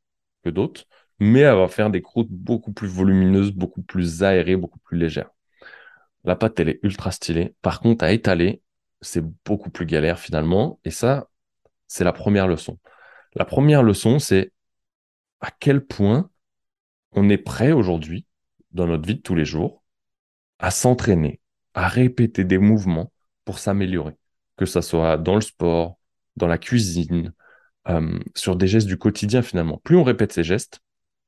que 0.45 0.51
d'autres, 0.51 0.85
mais 1.19 1.41
elle 1.41 1.57
va 1.57 1.69
faire 1.69 1.91
des 1.91 2.03
croûtes 2.03 2.31
beaucoup 2.31 2.73
plus 2.73 2.89
volumineuses, 2.89 3.53
beaucoup 3.53 3.83
plus 3.83 4.23
aérées, 4.23 4.57
beaucoup 4.57 4.79
plus 4.81 4.99
légères. 4.99 5.31
La 6.25 6.37
pâte, 6.37 6.61
elle 6.61 6.69
est 6.69 6.81
ultra 6.83 7.11
stylée. 7.13 7.55
Par 7.63 7.81
contre, 7.81 8.05
à 8.05 8.13
étaler, 8.13 8.63
c'est 9.01 9.25
beaucoup 9.45 9.71
plus 9.71 9.87
galère 9.87 10.19
finalement. 10.19 10.81
Et 10.85 10.91
ça, 10.91 11.29
c'est 11.87 12.05
la 12.05 12.13
première 12.13 12.49
leçon. 12.49 12.79
La 13.35 13.45
première 13.45 13.83
leçon, 13.83 14.19
c'est 14.19 14.53
à 15.41 15.51
quel 15.51 15.85
point 15.85 16.31
on 17.13 17.29
est 17.29 17.39
prêt 17.39 17.73
aujourd'hui, 17.73 18.27
dans 18.73 18.87
notre 18.87 19.07
vie 19.07 19.17
de 19.17 19.21
tous 19.21 19.35
les 19.35 19.45
jours, 19.45 19.83
à 20.59 20.71
s'entraîner, 20.71 21.41
à 21.75 21.89
répéter 21.89 22.45
des 22.45 22.59
mouvements 22.59 23.13
pour 23.45 23.59
s'améliorer. 23.59 24.17
Que 24.57 24.67
ça 24.67 24.83
soit 24.83 25.17
dans 25.17 25.37
le 25.37 25.41
sport, 25.41 25.99
dans 26.37 26.47
la 26.47 26.59
cuisine, 26.59 27.33
euh, 27.89 28.19
sur 28.35 28.57
des 28.57 28.67
gestes 28.67 28.87
du 28.87 28.99
quotidien 28.99 29.43
finalement. 29.43 29.79
Plus 29.85 29.97
on 29.97 30.05
répète 30.05 30.33
ces 30.33 30.45
gestes, 30.45 30.81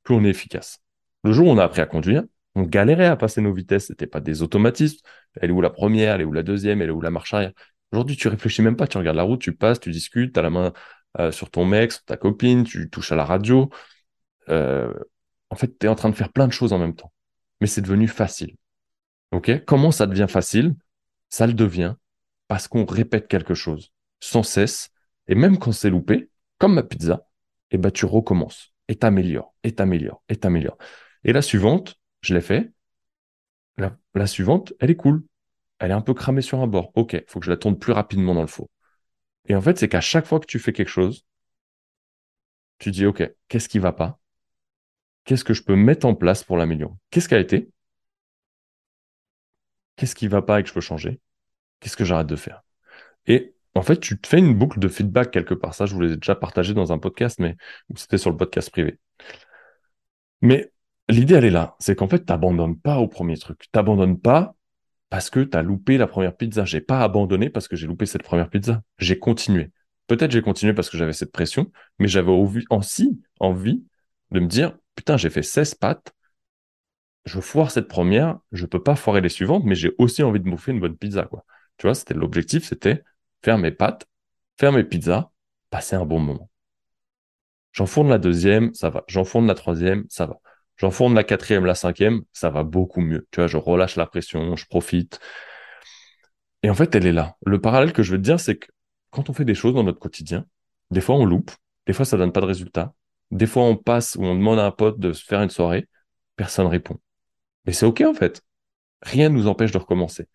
plus 0.05 0.15
on 0.15 0.25
est 0.25 0.31
efficace. 0.31 0.81
Le 1.25 1.33
jour 1.33 1.49
où 1.49 1.51
on 1.51 1.59
a 1.59 1.65
appris 1.65 1.81
à 1.81 1.87
conduire, 1.87 2.25
on 2.55 2.63
galérait 2.63 3.07
à 3.07 3.17
passer 3.17 3.41
nos 3.41 3.53
vitesses, 3.55 3.87
c'était 3.87 4.07
pas 4.07 4.21
des 4.21 4.43
automatismes. 4.43 4.99
Elle 5.41 5.51
est 5.51 5.53
où 5.53 5.61
la 5.61 5.71
première, 5.71 6.15
elle 6.15 6.21
est 6.23 6.25
où 6.25 6.33
la 6.33 6.43
deuxième, 6.43 6.83
elle 6.83 6.89
est 6.89 6.93
où 6.93 7.01
la 7.01 7.11
marche 7.11 7.33
arrière? 7.33 7.53
Aujourd'hui, 7.93 8.17
tu 8.17 8.29
réfléchis 8.29 8.63
même 8.63 8.77
pas, 8.77 8.87
tu 8.87 8.99
regardes 8.99 9.17
la 9.17 9.23
route, 9.23 9.41
tu 9.41 9.55
passes, 9.55 9.81
tu 9.81 9.91
discutes, 9.91 10.35
tu 10.35 10.41
as 10.41 10.43
la 10.43 10.51
main 10.51 10.73
euh, 11.19 11.31
sur 11.31 11.51
ton 11.51 11.65
mec, 11.65 11.93
sur 11.93 12.05
ta 12.05 12.17
copine, 12.17 12.65
tu 12.65 12.91
touches 12.91 13.13
à 13.13 13.17
la 13.17 13.25
radio. 13.25 13.71
Euh, 14.49 14.93
en 15.51 15.57
fait, 15.57 15.79
tu 15.79 15.87
es 15.87 15.89
en 15.89 15.95
train 15.95 16.11
de 16.11 16.15
faire 16.15 16.33
plein 16.33 16.47
de 16.47 16.53
choses 16.53 16.73
en 16.73 16.79
même 16.79 16.95
temps. 16.95 17.13
Mais 17.61 17.67
c'est 17.67 17.83
devenu 17.83 18.09
facile. 18.09 18.57
Comment 19.67 19.91
ça 19.91 20.07
devient 20.07 20.27
facile? 20.29 20.75
Ça 21.29 21.47
le 21.47 21.55
devient 21.55 21.95
parce 22.49 22.69
qu'on 22.69 22.85
répète 22.85 23.29
quelque 23.29 23.55
chose 23.55 23.92
sans 24.23 24.43
cesse 24.43 24.91
et 25.27 25.35
même 25.35 25.59
quand 25.59 25.73
c'est 25.73 25.91
loupé, 25.91 26.31
comme 26.59 26.75
ma 26.75 26.83
pizza, 26.83 27.27
et 27.71 27.77
eh 27.77 27.79
ben, 27.79 27.91
tu 27.91 28.07
recommences 28.07 28.73
et 28.89 28.97
t'améliores, 28.97 29.55
et 29.65 29.75
t'améliores, 29.75 30.23
et 30.29 30.37
t'améliores. 30.37 30.79
Et 31.25 31.33
la 31.33 31.43
suivante, 31.43 31.97
je 32.21 32.35
l'ai 32.35 32.41
fait. 32.41 32.73
La, 33.79 34.27
suivante, 34.27 34.75
elle 34.81 34.91
est 34.91 34.97
cool. 34.97 35.25
Elle 35.79 35.91
est 35.91 35.95
un 35.95 36.03
peu 36.03 36.15
cramée 36.15 36.43
sur 36.43 36.61
un 36.61 36.67
bord. 36.67 36.93
Ok, 36.95 37.15
il 37.15 37.25
faut 37.27 37.41
que 37.41 37.47
je 37.47 37.51
la 37.51 37.57
tourne 37.57 37.79
plus 37.79 37.93
rapidement 37.93 38.35
dans 38.35 38.43
le 38.43 38.47
four. 38.47 38.69
Et 39.47 39.57
en 39.57 39.61
fait, 39.61 39.79
c'est 39.79 39.89
qu'à 39.89 40.01
chaque 40.01 40.27
fois 40.27 40.39
que 40.39 40.47
tu 40.47 40.59
fais 40.59 40.73
quelque 40.73 40.89
chose, 40.89 41.25
tu 42.79 42.91
dis, 42.91 43.07
OK, 43.07 43.23
qu'est-ce 43.49 43.69
qui 43.69 43.79
va 43.79 43.93
pas? 43.93 44.21
Qu'est-ce 45.25 45.45
que 45.45 45.55
je 45.55 45.63
peux 45.63 45.77
mettre 45.77 46.07
en 46.07 46.15
place 46.15 46.45
pour 46.45 46.57
l'améliorer? 46.57 46.95
Qu'est-ce 47.11 47.29
qui 47.29 47.35
a 47.35 47.41
été? 47.41 47.71
Qu'est-ce 49.97 50.15
qui 50.15 50.29
va 50.29 50.43
pas 50.43 50.61
et 50.61 50.63
que 50.63 50.69
je 50.69 50.75
peux 50.75 50.81
changer? 50.81 51.21
Qu'est-ce 51.81 51.97
que 51.97 52.05
j'arrête 52.05 52.27
de 52.27 52.37
faire? 52.37 52.63
Et 53.27 53.55
en 53.75 53.83
fait, 53.83 54.01
tu 54.01 54.19
te 54.21 54.27
fais 54.27 54.39
une 54.39 54.55
boucle 54.55 54.79
de 54.79 54.89
feedback 54.89 55.31
quelque 55.31 55.55
part. 55.55 55.75
Ça, 55.75 55.87
je 55.87 55.95
vous 55.95 56.01
l'ai 56.01 56.17
déjà 56.17 56.35
partagé 56.35 56.75
dans 56.75 56.93
un 56.93 56.99
podcast, 56.99 57.39
mais 57.39 57.57
c'était 57.97 58.19
sur 58.19 58.31
le 58.31 58.37
podcast 58.37 58.71
privé. 58.71 58.99
Mais 60.43 60.73
l'idée, 61.09 61.35
elle 61.35 61.45
est 61.45 61.51
là. 61.51 61.77
C'est 61.79 61.97
qu'en 61.97 62.09
fait, 62.09 62.25
tu 62.27 62.33
n'abandonnes 62.33 62.79
pas 62.79 62.99
au 62.99 63.09
premier 63.09 63.37
truc. 63.37 63.61
Tu 63.61 63.69
n'abandonnes 63.75 64.19
pas 64.21 64.55
parce 65.11 65.31
que 65.31 65.41
tu 65.41 65.57
as 65.57 65.63
loupé 65.63 65.99
la 65.99 66.07
première 66.07 66.37
pizza. 66.37 66.65
J'ai 66.65 66.81
pas 66.81 67.01
abandonné 67.01 67.51
parce 67.51 67.69
que 67.69 67.77
j'ai 67.77 67.87
loupé 67.87 68.07
cette 68.07 68.23
première 68.23 68.51
pizza. 68.51 68.83
J'ai 68.99 69.19
continué. 69.19 69.71
Peut-être 70.07 70.33
j'ai 70.33 70.43
continué 70.43 70.75
parce 70.75 70.91
que 70.91 70.99
j'avais 70.99 71.13
cette 71.13 71.33
pression, 71.33 71.71
mais 71.99 72.09
j'avais 72.09 72.33
aussi 72.71 73.23
envie 73.41 73.85
de 74.31 74.41
me 74.41 74.47
dire, 74.47 74.77
putain, 74.97 75.17
j'ai 75.17 75.31
fait 75.31 75.43
16 75.43 75.75
pâtes. 75.77 76.13
je 77.25 77.41
foire 77.41 77.71
cette 77.71 77.89
première, 77.89 78.39
je 78.51 78.67
peux 78.67 78.83
pas 78.83 78.97
foirer 78.97 79.21
les 79.21 79.29
suivantes, 79.29 79.65
mais 79.65 79.75
j'ai 79.75 79.93
aussi 79.99 80.23
envie 80.23 80.41
de 80.41 80.49
bouffer 80.51 80.73
une 80.73 80.81
bonne 80.81 80.97
pizza. 80.97 81.29
Tu 81.79 81.87
vois, 81.87 81.95
c'était 81.95 82.15
l'objectif, 82.15 82.65
c'était 82.65 83.03
faire 83.43 83.59
mes 83.59 83.73
pâtes, 83.73 84.07
faire 84.59 84.73
mes 84.73 84.85
pizzas, 84.85 85.31
passer 85.71 85.97
un 85.97 86.07
bon 86.07 86.21
moment. 86.21 86.51
J'enfourne 87.73 88.09
la 88.09 88.19
deuxième, 88.19 88.75
ça 88.75 88.91
va. 88.91 89.05
J'enfourne 89.09 89.47
la 89.47 89.55
troisième, 89.55 90.05
ça 90.09 90.27
va. 90.27 90.39
J'enfourne 90.77 91.15
la 91.15 91.25
quatrième, 91.25 91.65
la 91.65 91.75
cinquième, 91.75 92.23
ça 92.33 92.51
va 92.51 92.65
beaucoup 92.65 93.01
mieux. 93.01 93.27
Tu 93.31 93.41
vois, 93.41 93.47
je 93.47 93.57
relâche 93.57 93.97
la 93.97 94.07
pression, 94.07 94.57
je 94.57 94.67
profite. 94.67 95.21
Et 96.63 96.71
en 96.71 96.75
fait, 96.75 96.95
elle 96.95 97.07
est 97.07 97.13
là. 97.13 97.37
Le 97.45 97.61
parallèle 97.61 97.93
que 97.93 98.03
je 98.03 98.13
veux 98.13 98.19
te 98.19 98.23
dire, 98.23 98.41
c'est 98.41 98.57
que 98.57 98.69
quand 99.11 99.31
on 99.31 99.33
fait 99.33 99.45
des 99.45 99.55
choses 99.55 99.75
dans 99.75 99.85
notre 99.85 99.99
quotidien, 99.99 100.47
des 100.91 101.01
fois 101.01 101.17
on 101.17 101.25
loupe, 101.25 101.51
des 101.87 101.93
fois 101.93 102.05
ça 102.05 102.17
donne 102.17 102.33
pas 102.33 102.41
de 102.41 102.47
résultat, 102.47 102.95
des 103.31 103.47
fois 103.47 103.65
on 103.65 103.77
passe 103.77 104.17
ou 104.17 104.25
on 104.25 104.35
demande 104.35 104.59
à 104.59 104.67
un 104.67 104.71
pote 104.71 104.99
de 104.99 105.13
se 105.13 105.25
faire 105.25 105.43
une 105.43 105.51
soirée, 105.51 105.89
personne 106.37 106.67
répond. 106.67 106.99
Mais 107.67 107.73
c'est 107.73 107.87
OK 107.87 108.03
en 108.03 108.15
fait. 108.15 108.43
Rien 109.03 109.29
ne 109.29 109.35
nous 109.35 109.49
empêche 109.49 109.73
de 109.73 109.79
recommencer. 109.79 110.29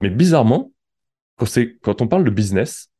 Mais 0.00 0.10
bizarrement, 0.10 0.71
quand, 1.82 2.02
on 2.02 2.08
parle 2.08 2.24
de 2.24 2.30
business, 2.30 2.90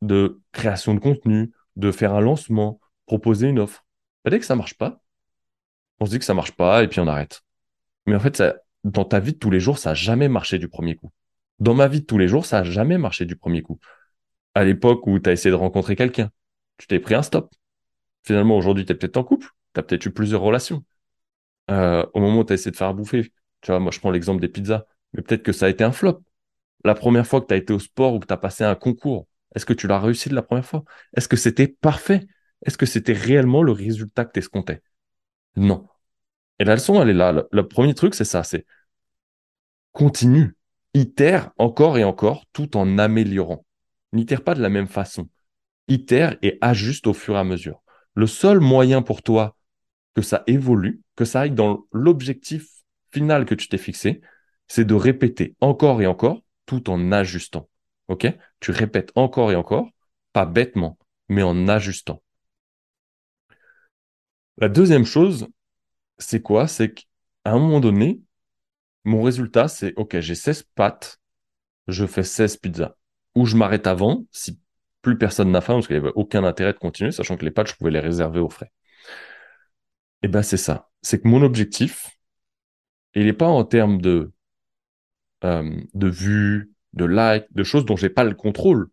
de 0.00 0.40
création 0.52 0.94
de 0.94 1.00
contenu, 1.00 1.52
de 1.76 1.90
faire 1.92 2.14
un 2.14 2.20
lancement, 2.20 2.80
proposer 3.06 3.48
une 3.48 3.58
offre, 3.58 3.84
dès 4.28 4.38
que 4.38 4.44
ça 4.44 4.56
marche 4.56 4.74
pas, 4.74 5.00
on 6.00 6.06
se 6.06 6.10
dit 6.10 6.18
que 6.18 6.24
ça 6.24 6.34
marche 6.34 6.52
pas 6.52 6.82
et 6.82 6.88
puis 6.88 7.00
on 7.00 7.06
arrête. 7.06 7.42
Mais 8.06 8.16
en 8.16 8.20
fait, 8.20 8.42
dans 8.84 9.04
ta 9.04 9.20
vie 9.20 9.32
de 9.32 9.38
tous 9.38 9.50
les 9.50 9.60
jours, 9.60 9.78
ça 9.78 9.90
n'a 9.90 9.94
jamais 9.94 10.28
marché 10.28 10.58
du 10.58 10.68
premier 10.68 10.96
coup. 10.96 11.12
Dans 11.60 11.74
ma 11.74 11.86
vie 11.88 12.00
de 12.00 12.06
tous 12.06 12.18
les 12.18 12.28
jours, 12.28 12.44
ça 12.44 12.58
n'a 12.58 12.64
jamais 12.64 12.98
marché 12.98 13.24
du 13.24 13.36
premier 13.36 13.62
coup. 13.62 13.78
À 14.54 14.64
l'époque 14.64 15.06
où 15.06 15.18
tu 15.18 15.30
as 15.30 15.32
essayé 15.32 15.50
de 15.50 15.56
rencontrer 15.56 15.96
quelqu'un, 15.96 16.30
tu 16.78 16.86
t'es 16.86 16.98
pris 16.98 17.14
un 17.14 17.22
stop. 17.22 17.54
Finalement, 18.24 18.56
aujourd'hui, 18.56 18.84
tu 18.84 18.92
es 18.92 18.94
peut-être 18.94 19.16
en 19.16 19.24
couple, 19.24 19.48
tu 19.74 19.80
as 19.80 19.82
peut-être 19.82 20.06
eu 20.06 20.12
plusieurs 20.12 20.40
relations. 20.40 20.84
Euh, 21.70 22.04
au 22.14 22.20
moment 22.20 22.40
où 22.40 22.44
tu 22.44 22.52
as 22.52 22.54
essayé 22.54 22.72
de 22.72 22.76
faire 22.76 22.92
bouffer, 22.94 23.32
tu 23.60 23.70
vois, 23.70 23.78
moi 23.78 23.92
je 23.92 24.00
prends 24.00 24.10
l'exemple 24.10 24.40
des 24.40 24.48
pizzas, 24.48 24.84
mais 25.12 25.22
peut-être 25.22 25.42
que 25.42 25.52
ça 25.52 25.66
a 25.66 25.68
été 25.68 25.84
un 25.84 25.92
flop. 25.92 26.22
La 26.84 26.94
première 26.94 27.26
fois 27.26 27.40
que 27.40 27.46
tu 27.46 27.54
as 27.54 27.56
été 27.56 27.72
au 27.72 27.78
sport 27.78 28.14
ou 28.14 28.18
que 28.18 28.26
tu 28.26 28.32
as 28.32 28.38
passé 28.38 28.64
un 28.64 28.74
concours, 28.74 29.26
est-ce 29.54 29.66
que 29.66 29.72
tu 29.72 29.86
l'as 29.86 30.00
réussi 30.00 30.28
de 30.28 30.34
la 30.34 30.42
première 30.42 30.64
fois? 30.64 30.84
Est-ce 31.16 31.28
que 31.28 31.36
c'était 31.36 31.68
parfait? 31.68 32.26
Est-ce 32.64 32.78
que 32.78 32.86
c'était 32.86 33.12
réellement 33.12 33.62
le 33.62 33.72
résultat 33.72 34.24
que 34.24 34.32
tu 34.32 34.38
escomptais 34.38 34.82
Non. 35.56 35.86
Et 36.58 36.64
la 36.64 36.74
leçon, 36.74 37.00
elle 37.02 37.10
est 37.10 37.14
là. 37.14 37.44
Le, 37.50 37.68
premier 37.68 37.94
truc, 37.94 38.14
c'est 38.14 38.24
ça, 38.24 38.42
c'est 38.44 38.66
continue, 39.92 40.56
itère 40.94 41.50
encore 41.58 41.98
et 41.98 42.04
encore 42.04 42.44
tout 42.52 42.76
en 42.76 42.98
améliorant. 42.98 43.64
N'itère 44.12 44.42
pas 44.42 44.54
de 44.54 44.62
la 44.62 44.68
même 44.68 44.88
façon. 44.88 45.28
Itère 45.88 46.36
et 46.42 46.58
ajuste 46.60 47.06
au 47.06 47.14
fur 47.14 47.34
et 47.34 47.38
à 47.38 47.44
mesure. 47.44 47.82
Le 48.14 48.26
seul 48.26 48.60
moyen 48.60 49.02
pour 49.02 49.22
toi 49.22 49.56
que 50.14 50.22
ça 50.22 50.44
évolue, 50.46 51.02
que 51.16 51.24
ça 51.24 51.40
aille 51.40 51.50
dans 51.50 51.84
l'objectif 51.92 52.68
final 53.12 53.44
que 53.44 53.54
tu 53.54 53.68
t'es 53.68 53.78
fixé, 53.78 54.20
c'est 54.68 54.84
de 54.84 54.94
répéter 54.94 55.54
encore 55.60 56.00
et 56.00 56.06
encore 56.06 56.42
tout 56.66 56.90
en 56.90 57.12
ajustant. 57.12 57.68
OK? 58.08 58.26
Tu 58.60 58.70
répètes 58.70 59.12
encore 59.14 59.52
et 59.52 59.56
encore, 59.56 59.88
pas 60.32 60.46
bêtement, 60.46 60.98
mais 61.28 61.42
en 61.42 61.68
ajustant. 61.68 62.22
La 64.58 64.68
deuxième 64.68 65.04
chose, 65.04 65.48
c'est 66.18 66.42
quoi? 66.42 66.68
C'est 66.68 66.94
qu'à 66.94 67.04
un 67.44 67.58
moment 67.58 67.80
donné, 67.80 68.22
mon 69.04 69.22
résultat, 69.22 69.68
c'est 69.68 69.94
OK, 69.96 70.18
j'ai 70.20 70.34
16 70.34 70.64
pâtes, 70.74 71.20
je 71.88 72.06
fais 72.06 72.22
16 72.22 72.56
pizzas. 72.58 72.94
Ou 73.34 73.46
je 73.46 73.56
m'arrête 73.56 73.86
avant, 73.86 74.26
si 74.30 74.60
plus 75.00 75.18
personne 75.18 75.50
n'a 75.50 75.60
faim, 75.60 75.74
parce 75.74 75.86
qu'il 75.86 75.96
n'y 75.96 76.02
avait 76.02 76.12
aucun 76.14 76.44
intérêt 76.44 76.72
de 76.72 76.78
continuer, 76.78 77.12
sachant 77.12 77.36
que 77.36 77.44
les 77.44 77.50
pâtes, 77.50 77.68
je 77.68 77.74
pouvais 77.74 77.90
les 77.90 78.00
réserver 78.00 78.40
aux 78.40 78.50
frais. 78.50 78.72
Et 80.22 80.26
eh 80.26 80.28
bien, 80.28 80.42
c'est 80.42 80.56
ça. 80.56 80.90
C'est 81.02 81.20
que 81.20 81.28
mon 81.28 81.42
objectif, 81.42 82.10
il 83.14 83.24
n'est 83.26 83.32
pas 83.32 83.48
en 83.48 83.64
termes 83.64 84.00
de, 84.00 84.32
euh, 85.44 85.70
de 85.94 86.08
vues, 86.08 86.72
de 86.92 87.04
likes, 87.04 87.46
de 87.50 87.64
choses 87.64 87.84
dont 87.84 87.96
j'ai 87.96 88.10
pas 88.10 88.24
le 88.24 88.34
contrôle. 88.34 88.88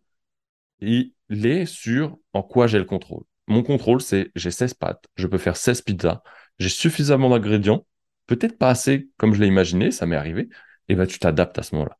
Il 0.80 1.12
est 1.30 1.66
sur 1.66 2.18
en 2.32 2.42
quoi 2.42 2.66
j'ai 2.66 2.78
le 2.78 2.84
contrôle. 2.84 3.24
Mon 3.46 3.62
contrôle, 3.62 4.00
c'est 4.00 4.30
j'ai 4.34 4.50
16 4.50 4.74
pâtes, 4.74 5.04
je 5.16 5.26
peux 5.26 5.38
faire 5.38 5.56
16 5.56 5.82
pizzas, 5.82 6.22
j'ai 6.58 6.68
suffisamment 6.68 7.30
d'ingrédients, 7.30 7.86
peut-être 8.26 8.58
pas 8.58 8.70
assez 8.70 9.10
comme 9.16 9.34
je 9.34 9.40
l'ai 9.40 9.48
imaginé, 9.48 9.90
ça 9.90 10.06
m'est 10.06 10.16
arrivé, 10.16 10.48
et 10.88 10.94
ben 10.94 11.06
tu 11.06 11.18
t'adaptes 11.18 11.58
à 11.58 11.62
ce 11.62 11.74
moment-là. 11.74 11.98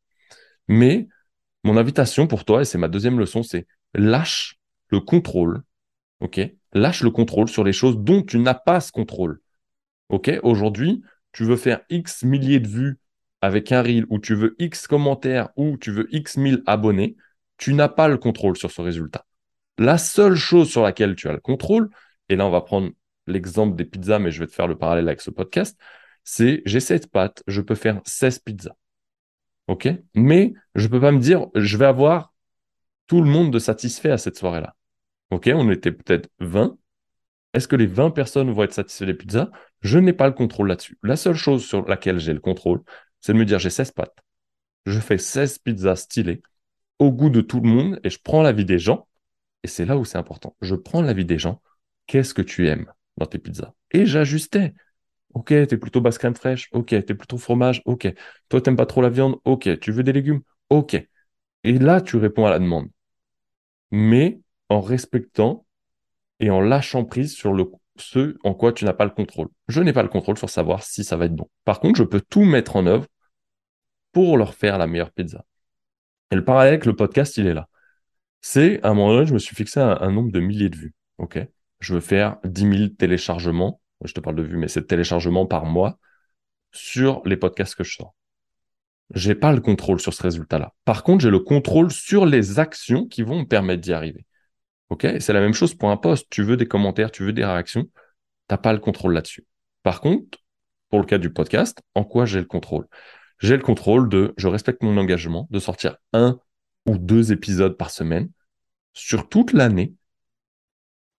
Mais 0.69 1.09
mon 1.65 1.77
invitation 1.77 2.27
pour 2.27 2.45
toi, 2.45 2.63
et 2.63 2.65
c'est 2.65 2.79
ma 2.79 2.89
deuxième 2.89 3.19
leçon, 3.19 3.43
c'est 3.43 3.67
lâche 3.95 4.59
le 4.89 5.01
contrôle, 5.01 5.63
ok? 6.21 6.41
Lâche 6.73 7.03
le 7.03 7.11
contrôle 7.11 7.49
sur 7.49 7.65
les 7.65 7.73
choses 7.73 7.99
dont 7.99 8.23
tu 8.23 8.39
n'as 8.39 8.55
pas 8.55 8.81
ce 8.81 8.93
contrôle. 8.93 9.41
Ok? 10.09 10.31
Aujourd'hui, 10.43 11.03
tu 11.33 11.45
veux 11.45 11.57
faire 11.57 11.81
X 11.91 12.23
milliers 12.25 12.61
de 12.61 12.69
vues 12.69 13.00
avec 13.41 13.73
un 13.73 13.83
reel, 13.83 14.07
ou 14.11 14.19
tu 14.19 14.35
veux 14.35 14.57
X 14.59 14.87
commentaires, 14.87 15.49
ou 15.57 15.77
tu 15.79 15.91
veux 15.91 16.15
X 16.15 16.37
mille 16.37 16.63
abonnés, 16.67 17.17
tu 17.57 17.75
n'as 17.75 17.89
pas 17.89 18.09
le 18.09 18.19
contrôle 18.19 18.57
sur 18.57 18.71
ce 18.71 18.81
résultat. 18.81 19.27
La 19.79 19.99
seule 19.99 20.35
chose 20.35 20.71
sur 20.71 20.83
laquelle 20.83 21.15
tu 21.15 21.29
as 21.29 21.33
le 21.33 21.41
contrôle, 21.41 21.91
et 22.29 22.37
là 22.37 22.47
on 22.47 22.51
va 22.51 22.61
prendre 22.61 22.91
l'exemple 23.27 23.77
des 23.77 23.85
pizzas, 23.85 24.19
mais 24.19 24.31
je 24.31 24.41
vais 24.41 24.47
te 24.47 24.53
faire 24.53 24.67
le 24.67 24.77
parallèle 24.77 25.09
avec 25.09 25.21
ce 25.21 25.31
podcast, 25.31 25.79
c'est 26.25 26.63
j'ai 26.67 26.81
cette 26.81 27.11
pâte, 27.11 27.43
je 27.47 27.61
peux 27.61 27.75
faire 27.75 28.01
16 28.05 28.41
pizzas. 28.41 28.77
OK? 29.69 29.89
Mais 30.15 30.53
je 30.75 30.87
ne 30.87 30.91
peux 30.91 31.01
pas 31.01 31.13
me 31.13 31.21
dire, 31.21 31.47
je 31.55 31.77
vais 31.77 31.87
avoir 31.87 32.35
tout 33.07 33.21
le 33.23 33.31
monde 33.31 33.53
de 33.53 33.59
satisfait 33.59 34.11
à 34.11 34.19
cette 34.19 34.37
soirée-là. 34.37 34.75
OK? 35.31 35.51
On 35.55 35.71
était 35.71 35.93
peut-être 35.93 36.29
20. 36.41 36.77
Est-ce 37.55 37.69
que 37.69 37.77
les 37.77 37.87
20 37.87 38.11
personnes 38.11 38.51
vont 38.51 38.63
être 38.63 38.73
satisfaites 38.73 39.09
des 39.09 39.15
pizzas? 39.15 39.51
Je 39.81 39.99
n'ai 39.99 40.13
pas 40.13 40.27
le 40.27 40.35
contrôle 40.35 40.69
là-dessus. 40.69 40.99
La 41.03 41.17
seule 41.17 41.35
chose 41.35 41.65
sur 41.65 41.89
laquelle 41.89 42.19
j'ai 42.19 42.33
le 42.33 42.41
contrôle, 42.41 42.83
c'est 43.21 43.33
de 43.33 43.39
me 43.39 43.45
dire 43.45 43.59
j'ai 43.59 43.71
16 43.71 43.93
pâtes. 43.93 44.17
Je 44.87 44.99
fais 45.01 45.19
16 45.19 45.59
pizzas 45.59 45.97
stylées 45.97 46.43
au 46.99 47.13
goût 47.13 47.31
de 47.31 47.41
tout 47.41 47.61
le 47.61 47.69
monde 47.69 48.01
et 48.05 48.11
je 48.11 48.19
prends 48.23 48.43
l'avis 48.43 48.65
des 48.65 48.79
gens. 48.79 49.09
Et 49.63 49.69
c'est 49.69 49.85
là 49.85 49.97
où 49.97 50.05
c'est 50.05 50.19
important. 50.19 50.57
Je 50.61 50.75
prends 50.75 51.03
l'avis 51.03 51.25
des 51.25 51.39
gens. 51.39 51.63
Qu'est-ce 52.07 52.35
que 52.35 52.43
tu 52.43 52.69
aimes 52.69 52.93
dans 53.17 53.27
tes 53.27 53.39
pizzas? 53.39 53.73
Et 53.93 54.07
j'ajustais. 54.07 54.75
Ok, 55.35 55.49
t'es 55.49 55.77
plutôt 55.77 56.01
basse 56.01 56.19
crème 56.19 56.35
fraîche. 56.35 56.69
Ok, 56.73 56.89
t'es 56.89 57.15
plutôt 57.15 57.39
fromage. 57.39 57.83
Ok. 57.85 58.13
Toi, 58.49 58.61
t'aimes 58.61 58.77
pas 58.77 58.87
trop 58.87 59.03
la 59.03 59.11
viande. 59.11 59.37
Ok. 59.45 59.79
Tu 59.81 59.93
veux 59.93 60.03
des 60.03 60.13
légumes? 60.13 60.43
Ok. 60.71 60.95
Et 61.65 61.79
là, 61.79 62.01
tu 62.01 62.17
réponds 62.17 62.47
à 62.47 62.51
la 62.51 62.59
demande. 62.59 62.89
Mais 63.93 64.41
en 64.69 64.81
respectant 64.81 65.67
et 66.41 66.51
en 66.51 66.61
lâchant 66.61 67.05
prise 67.05 67.35
sur 67.35 67.53
le, 67.53 67.71
ce 68.01 68.37
en 68.45 68.55
quoi 68.55 68.73
tu 68.73 68.85
n'as 68.85 68.93
pas 68.93 69.05
le 69.05 69.11
contrôle. 69.11 69.49
Je 69.69 69.81
n'ai 69.81 69.93
pas 69.93 70.03
le 70.03 70.09
contrôle 70.09 70.39
sur 70.39 70.51
savoir 70.51 70.83
si 70.83 71.05
ça 71.05 71.17
va 71.17 71.27
être 71.27 71.35
bon. 71.35 71.49
Par 71.65 71.81
contre, 71.81 71.99
je 71.99 72.05
peux 72.05 72.21
tout 72.21 72.45
mettre 72.45 72.77
en 72.77 72.87
œuvre 72.87 73.07
pour 74.13 74.37
leur 74.37 74.55
faire 74.55 74.79
la 74.79 74.87
meilleure 74.87 75.13
pizza. 75.13 75.45
Et 76.31 76.37
le 76.37 76.45
parallèle 76.45 76.75
avec 76.75 76.87
le 76.87 76.95
podcast, 76.95 77.37
il 77.37 77.47
est 77.47 77.55
là. 77.55 77.69
C'est, 78.41 78.83
à 78.83 78.91
un 78.91 78.95
moment 78.95 79.13
donné, 79.15 79.27
je 79.27 79.35
me 79.35 79.39
suis 79.39 79.55
fixé 79.57 79.81
un, 79.81 80.11
nombre 80.11 80.33
de 80.33 80.41
milliers 80.41 80.69
de 80.69 80.77
vues. 80.77 80.95
OK? 81.19 81.39
Je 81.81 81.95
veux 81.95 82.01
faire 82.01 82.39
10 82.45 82.79
000 82.79 82.89
téléchargements. 82.91 83.81
Je 84.05 84.13
te 84.13 84.21
parle 84.21 84.37
de 84.37 84.43
vues, 84.43 84.57
mais 84.57 84.69
c'est 84.69 84.87
téléchargements 84.87 85.47
par 85.47 85.67
mois 85.67 85.99
sur 86.73 87.23
les 87.25 87.37
podcasts 87.37 87.75
que 87.75 87.85
je 87.85 87.95
sors. 87.97 88.15
J'ai 89.15 89.35
pas 89.35 89.53
le 89.53 89.61
contrôle 89.61 90.01
sur 90.01 90.15
ce 90.15 90.23
résultat-là. 90.23 90.73
Par 90.85 91.03
contre, 91.03 91.23
j'ai 91.23 91.31
le 91.31 91.41
contrôle 91.41 91.91
sur 91.91 92.27
les 92.27 92.59
actions 92.61 93.07
qui 93.07 93.23
vont 93.23 93.41
me 93.41 93.45
permettre 93.45 93.81
d'y 93.81 93.93
arriver. 93.93 94.25
OK 94.91 95.07
C'est 95.21 95.33
la 95.33 95.41
même 95.41 95.55
chose 95.55 95.75
pour 95.75 95.91
un 95.91 95.97
post. 95.97 96.27
Tu 96.31 96.43
veux 96.43 96.57
des 96.57 96.67
commentaires, 96.67 97.11
tu 97.11 97.25
veux 97.25 97.33
des 97.33 97.45
réactions. 97.45 97.85
Tu 97.85 97.91
n'as 98.51 98.59
pas 98.59 98.73
le 98.73 98.81
contrôle 98.81 99.15
là-dessus. 99.15 99.47
Par 99.83 100.01
contre, 100.01 100.39
pour 100.91 101.01
le 101.01 101.07
cas 101.07 101.19
du 101.19 101.33
podcast, 101.33 101.81
en 101.95 102.05
quoi 102.05 102.27
j'ai 102.27 102.41
le 102.41 102.47
contrôle? 102.47 102.87
J'ai 103.39 103.57
le 103.57 103.63
contrôle 103.63 104.09
de, 104.09 104.35
je 104.37 104.49
respecte 104.49 104.83
mon 104.83 104.97
engagement, 104.99 105.49
de 105.51 105.59
sortir 105.59 105.97
un 106.13 106.39
ou 106.87 106.99
deux 106.99 107.33
épisodes 107.33 107.77
par 107.77 107.91
semaine 107.91 108.29
sur 108.93 109.29
toute 109.29 109.53
l'année. 109.53 109.95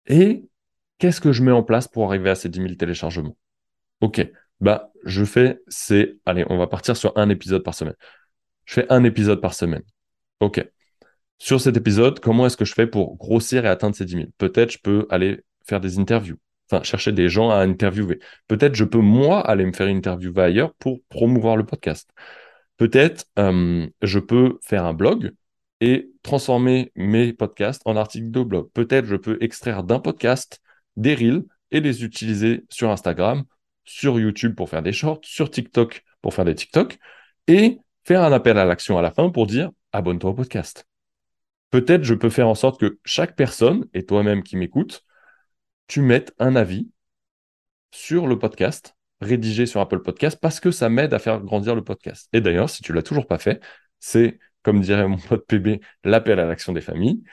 Et 0.05 0.45
qu'est-ce 0.97 1.21
que 1.21 1.31
je 1.31 1.41
mets 1.41 1.51
en 1.51 1.63
place 1.63 1.87
pour 1.87 2.05
arriver 2.05 2.29
à 2.29 2.35
ces 2.35 2.49
10 2.49 2.61
000 2.61 2.75
téléchargements? 2.75 3.37
Ok, 4.01 4.27
bah 4.59 4.91
je 5.05 5.23
fais, 5.23 5.59
c'est, 5.67 6.17
allez, 6.25 6.45
on 6.49 6.57
va 6.57 6.67
partir 6.67 6.97
sur 6.97 7.17
un 7.17 7.29
épisode 7.29 7.63
par 7.63 7.73
semaine. 7.73 7.95
Je 8.65 8.73
fais 8.75 8.91
un 8.91 9.03
épisode 9.03 9.41
par 9.41 9.53
semaine. 9.53 9.83
Ok, 10.39 10.63
sur 11.41 11.59
cet 11.59 11.75
épisode, 11.75 12.19
comment 12.19 12.45
est-ce 12.45 12.55
que 12.55 12.65
je 12.65 12.73
fais 12.75 12.85
pour 12.85 13.17
grossir 13.17 13.65
et 13.65 13.67
atteindre 13.67 13.95
ces 13.95 14.05
10 14.05 14.13
000 14.13 14.25
Peut-être 14.37 14.69
je 14.69 14.77
peux 14.77 15.07
aller 15.09 15.41
faire 15.67 15.79
des 15.79 15.97
interviews, 15.97 16.37
enfin 16.69 16.83
chercher 16.83 17.13
des 17.13 17.29
gens 17.29 17.49
à 17.49 17.55
interviewer. 17.63 18.19
Peut-être 18.47 18.75
je 18.75 18.83
peux 18.83 18.99
moi 18.99 19.41
aller 19.41 19.65
me 19.65 19.73
faire 19.73 19.87
interviewer 19.87 20.43
ailleurs 20.43 20.75
pour 20.75 20.99
promouvoir 21.09 21.57
le 21.57 21.65
podcast. 21.65 22.11
Peut-être 22.77 23.25
euh, 23.39 23.87
je 24.03 24.19
peux 24.19 24.59
faire 24.61 24.85
un 24.85 24.93
blog 24.93 25.33
et 25.79 26.11
transformer 26.21 26.91
mes 26.95 27.33
podcasts 27.33 27.81
en 27.85 27.95
articles 27.95 28.29
de 28.29 28.43
blog. 28.43 28.69
Peut-être 28.75 29.07
je 29.07 29.15
peux 29.15 29.39
extraire 29.41 29.83
d'un 29.83 29.99
podcast 29.99 30.61
des 30.95 31.15
reels 31.15 31.45
et 31.71 31.79
les 31.79 32.03
utiliser 32.03 32.65
sur 32.69 32.91
Instagram, 32.91 33.45
sur 33.83 34.19
YouTube 34.19 34.53
pour 34.53 34.69
faire 34.69 34.83
des 34.83 34.93
shorts, 34.93 35.21
sur 35.23 35.49
TikTok 35.49 36.03
pour 36.21 36.35
faire 36.35 36.45
des 36.45 36.53
TikTok 36.53 36.99
et 37.47 37.79
faire 38.05 38.21
un 38.21 38.31
appel 38.31 38.59
à 38.59 38.65
l'action 38.65 38.99
à 38.99 39.01
la 39.01 39.09
fin 39.09 39.31
pour 39.31 39.47
dire 39.47 39.71
abonne-toi 39.91 40.29
au 40.29 40.35
podcast 40.35 40.85
peut-être 41.71 42.03
je 42.03 42.13
peux 42.13 42.29
faire 42.29 42.47
en 42.47 42.55
sorte 42.55 42.79
que 42.79 42.99
chaque 43.05 43.35
personne, 43.35 43.87
et 43.93 44.05
toi-même 44.05 44.43
qui 44.43 44.57
m'écoute, 44.57 45.05
tu 45.87 46.01
mettes 46.01 46.33
un 46.39 46.55
avis 46.55 46.89
sur 47.91 48.27
le 48.27 48.39
podcast 48.39 48.95
rédiger 49.21 49.65
sur 49.65 49.79
Apple 49.79 50.01
Podcast 50.01 50.37
parce 50.41 50.59
que 50.59 50.71
ça 50.71 50.89
m'aide 50.89 51.13
à 51.13 51.19
faire 51.19 51.39
grandir 51.41 51.75
le 51.75 51.83
podcast. 51.83 52.27
Et 52.33 52.41
d'ailleurs, 52.41 52.69
si 52.69 52.81
tu 52.81 52.91
l'as 52.93 53.03
toujours 53.03 53.27
pas 53.27 53.37
fait, 53.37 53.61
c'est, 53.99 54.39
comme 54.63 54.81
dirait 54.81 55.07
mon 55.07 55.17
pote 55.17 55.45
PB, 55.47 55.79
l'appel 56.03 56.39
à 56.39 56.45
l'action 56.45 56.73
des 56.73 56.81
familles. 56.81 57.23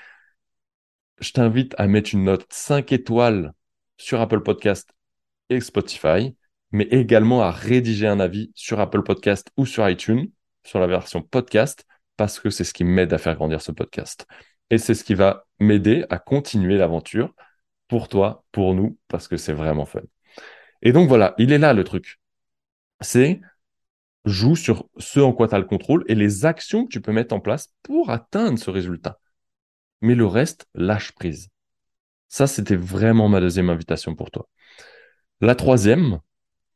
Je 1.20 1.32
t'invite 1.32 1.74
à 1.78 1.88
mettre 1.88 2.14
une 2.14 2.24
note 2.24 2.46
5 2.50 2.92
étoiles 2.92 3.52
sur 3.96 4.20
Apple 4.20 4.42
Podcast 4.42 4.90
et 5.48 5.60
Spotify, 5.60 6.36
mais 6.70 6.84
également 6.84 7.42
à 7.42 7.50
rédiger 7.50 8.06
un 8.06 8.20
avis 8.20 8.52
sur 8.54 8.78
Apple 8.78 9.02
Podcast 9.02 9.50
ou 9.56 9.66
sur 9.66 9.88
iTunes, 9.88 10.30
sur 10.62 10.78
la 10.78 10.86
version 10.86 11.22
podcast, 11.22 11.86
parce 12.18 12.40
que 12.40 12.50
c'est 12.50 12.64
ce 12.64 12.74
qui 12.74 12.84
m'aide 12.84 13.14
à 13.14 13.18
faire 13.18 13.36
grandir 13.36 13.62
ce 13.62 13.72
podcast. 13.72 14.26
Et 14.70 14.76
c'est 14.76 14.94
ce 14.94 15.04
qui 15.04 15.14
va 15.14 15.46
m'aider 15.60 16.04
à 16.10 16.18
continuer 16.18 16.76
l'aventure 16.76 17.32
pour 17.88 18.08
toi, 18.08 18.44
pour 18.52 18.74
nous, 18.74 18.98
parce 19.08 19.28
que 19.28 19.38
c'est 19.38 19.54
vraiment 19.54 19.86
fun. 19.86 20.02
Et 20.82 20.92
donc 20.92 21.08
voilà, 21.08 21.34
il 21.38 21.52
est 21.52 21.58
là 21.58 21.72
le 21.72 21.84
truc. 21.84 22.20
C'est 23.00 23.40
joue 24.24 24.56
sur 24.56 24.88
ce 24.98 25.20
en 25.20 25.32
quoi 25.32 25.48
tu 25.48 25.54
as 25.54 25.58
le 25.58 25.64
contrôle 25.64 26.04
et 26.08 26.14
les 26.16 26.44
actions 26.44 26.84
que 26.84 26.90
tu 26.90 27.00
peux 27.00 27.12
mettre 27.12 27.34
en 27.34 27.40
place 27.40 27.72
pour 27.82 28.10
atteindre 28.10 28.58
ce 28.58 28.70
résultat. 28.70 29.20
Mais 30.00 30.16
le 30.16 30.26
reste, 30.26 30.66
lâche 30.74 31.12
prise. 31.12 31.48
Ça, 32.28 32.46
c'était 32.48 32.76
vraiment 32.76 33.28
ma 33.28 33.40
deuxième 33.40 33.70
invitation 33.70 34.16
pour 34.16 34.30
toi. 34.32 34.48
La 35.40 35.54
troisième, 35.54 36.18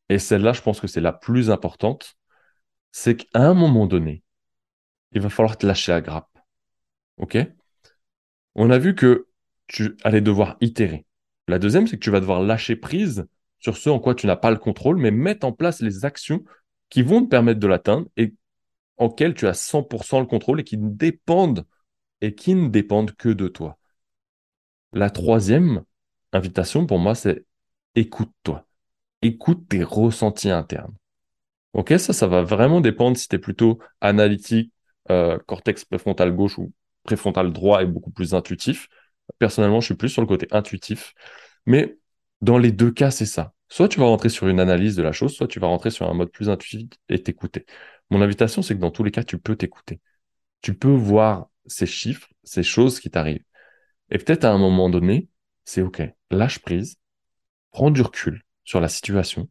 et 0.08 0.20
celle-là, 0.20 0.52
je 0.52 0.62
pense 0.62 0.80
que 0.80 0.87
c'est 0.87 1.00
la 1.00 1.12
plus 1.12 1.50
importante, 1.50 2.14
c'est 2.92 3.16
qu'à 3.16 3.40
un 3.40 3.54
moment 3.54 3.87
donné, 3.87 4.22
il 5.12 5.21
va 5.21 5.31
falloir 5.31 5.57
te 5.57 5.66
lâcher 5.66 5.92
la 5.92 6.00
grappe. 6.00 6.38
OK? 7.19 7.38
On 8.54 8.71
a 8.71 8.78
vu 8.78 8.95
que 8.95 9.28
tu 9.66 9.97
allais 10.04 10.21
devoir 10.21 10.57
itérer. 10.61 11.07
La 11.49 11.59
deuxième, 11.59 11.87
c'est 11.87 11.97
que 11.97 12.04
tu 12.04 12.11
vas 12.11 12.21
devoir 12.21 12.42
lâcher 12.42 12.76
prise 12.76 13.26
sur 13.59 13.76
ce 13.76 13.88
en 13.90 13.99
quoi 13.99 14.14
tu 14.14 14.26
n'as 14.26 14.37
pas 14.37 14.50
le 14.50 14.59
contrôle, 14.59 14.97
mais 14.97 15.11
mettre 15.11 15.47
en 15.47 15.52
place 15.52 15.81
les 15.81 16.04
actions 16.04 16.45
qui 16.88 17.02
vont 17.02 17.23
te 17.23 17.28
permettre 17.28 17.61
de 17.61 17.66
l'atteindre 17.66 18.09
et 18.16 18.35
en 18.99 19.09
quelles 19.09 19.35
tu 19.35 19.47
as 19.47 19.54
100% 19.54 20.21
le 20.21 20.26
contrôle 20.26 20.61
et 20.61 20.64
qui 20.64 20.76
dépendent 20.78 21.66
et 22.21 22.35
qui 22.35 22.54
ne 22.54 22.69
dépendent 22.69 23.12
que 23.12 23.28
de 23.28 23.49
toi. 23.49 23.78
La 24.92 25.11
troisième 25.11 25.83
invitation 26.33 26.87
pour 26.87 26.99
moi, 26.99 27.14
c'est 27.14 27.45
écoute-toi. 27.95 28.66
Écoute 29.23 29.69
tes 29.69 29.83
ressentis 29.83 30.50
internes. 30.50 30.95
Ok, 31.73 31.95
ça, 31.99 32.12
ça 32.12 32.26
va 32.26 32.42
vraiment 32.42 32.81
dépendre 32.81 33.16
si 33.16 33.28
tu 33.28 33.37
es 33.37 33.38
plutôt 33.38 33.78
analytique, 34.00 34.73
euh, 35.11 35.38
cortex 35.47 35.85
préfrontal 35.85 36.35
gauche 36.35 36.59
ou 36.59 36.73
préfrontal 37.02 37.52
droit 37.52 37.82
et 37.82 37.87
beaucoup 37.87 38.11
plus 38.11 38.35
intuitif. 38.35 38.88
Personnellement, 39.38 39.80
je 39.80 39.87
suis 39.87 39.94
plus 39.94 40.09
sur 40.09 40.23
le 40.23 40.28
côté 40.28 40.47
intuitif. 40.50 41.14
Mais 41.66 41.97
dans 42.40 42.59
les 42.59 42.73
deux 42.73 42.90
cas, 42.90 43.11
c'est 43.11 43.26
ça. 43.26 43.52
Soit 43.68 43.88
tu 43.88 44.00
vas 44.00 44.06
rentrer 44.06 44.28
sur 44.28 44.49
une 44.49 44.61
analyse 44.61 44.97
de 44.97 45.02
la 45.02 45.12
chose, 45.12 45.35
soit 45.35 45.49
tu 45.49 45.59
vas 45.59 45.66
rentrer 45.66 45.90
sur 45.90 46.09
un 46.09 46.14
mode 46.14 46.30
plus 46.30 46.50
intuitif 46.50 46.88
et 47.09 47.23
t'écouter. 47.23 47.64
Mon 48.11 48.21
invitation, 48.21 48.62
c'est 48.62 48.75
que 48.75 48.80
dans 48.80 48.90
tous 48.90 49.04
les 49.04 49.11
cas, 49.11 49.25
tu 49.25 49.38
peux 49.38 49.56
t'écouter. 49.56 50.00
Tu 50.61 50.75
peux 50.75 50.90
voir 50.92 51.49
ces 51.66 51.87
chiffres, 51.87 52.28
ces 52.44 52.62
choses 52.62 53.00
qui 53.00 53.11
t'arrivent. 53.11 53.44
Et 54.11 54.18
peut-être 54.18 54.44
à 54.44 54.50
un 54.50 54.59
moment 54.59 54.90
donné, 54.90 55.28
c'est 55.64 55.82
OK, 55.82 56.02
lâche 56.30 56.59
prise, 56.59 56.97
prends 57.71 57.90
du 57.90 58.02
recul 58.02 58.42
sur 58.64 58.80
la 58.80 58.88
situation 58.88 59.49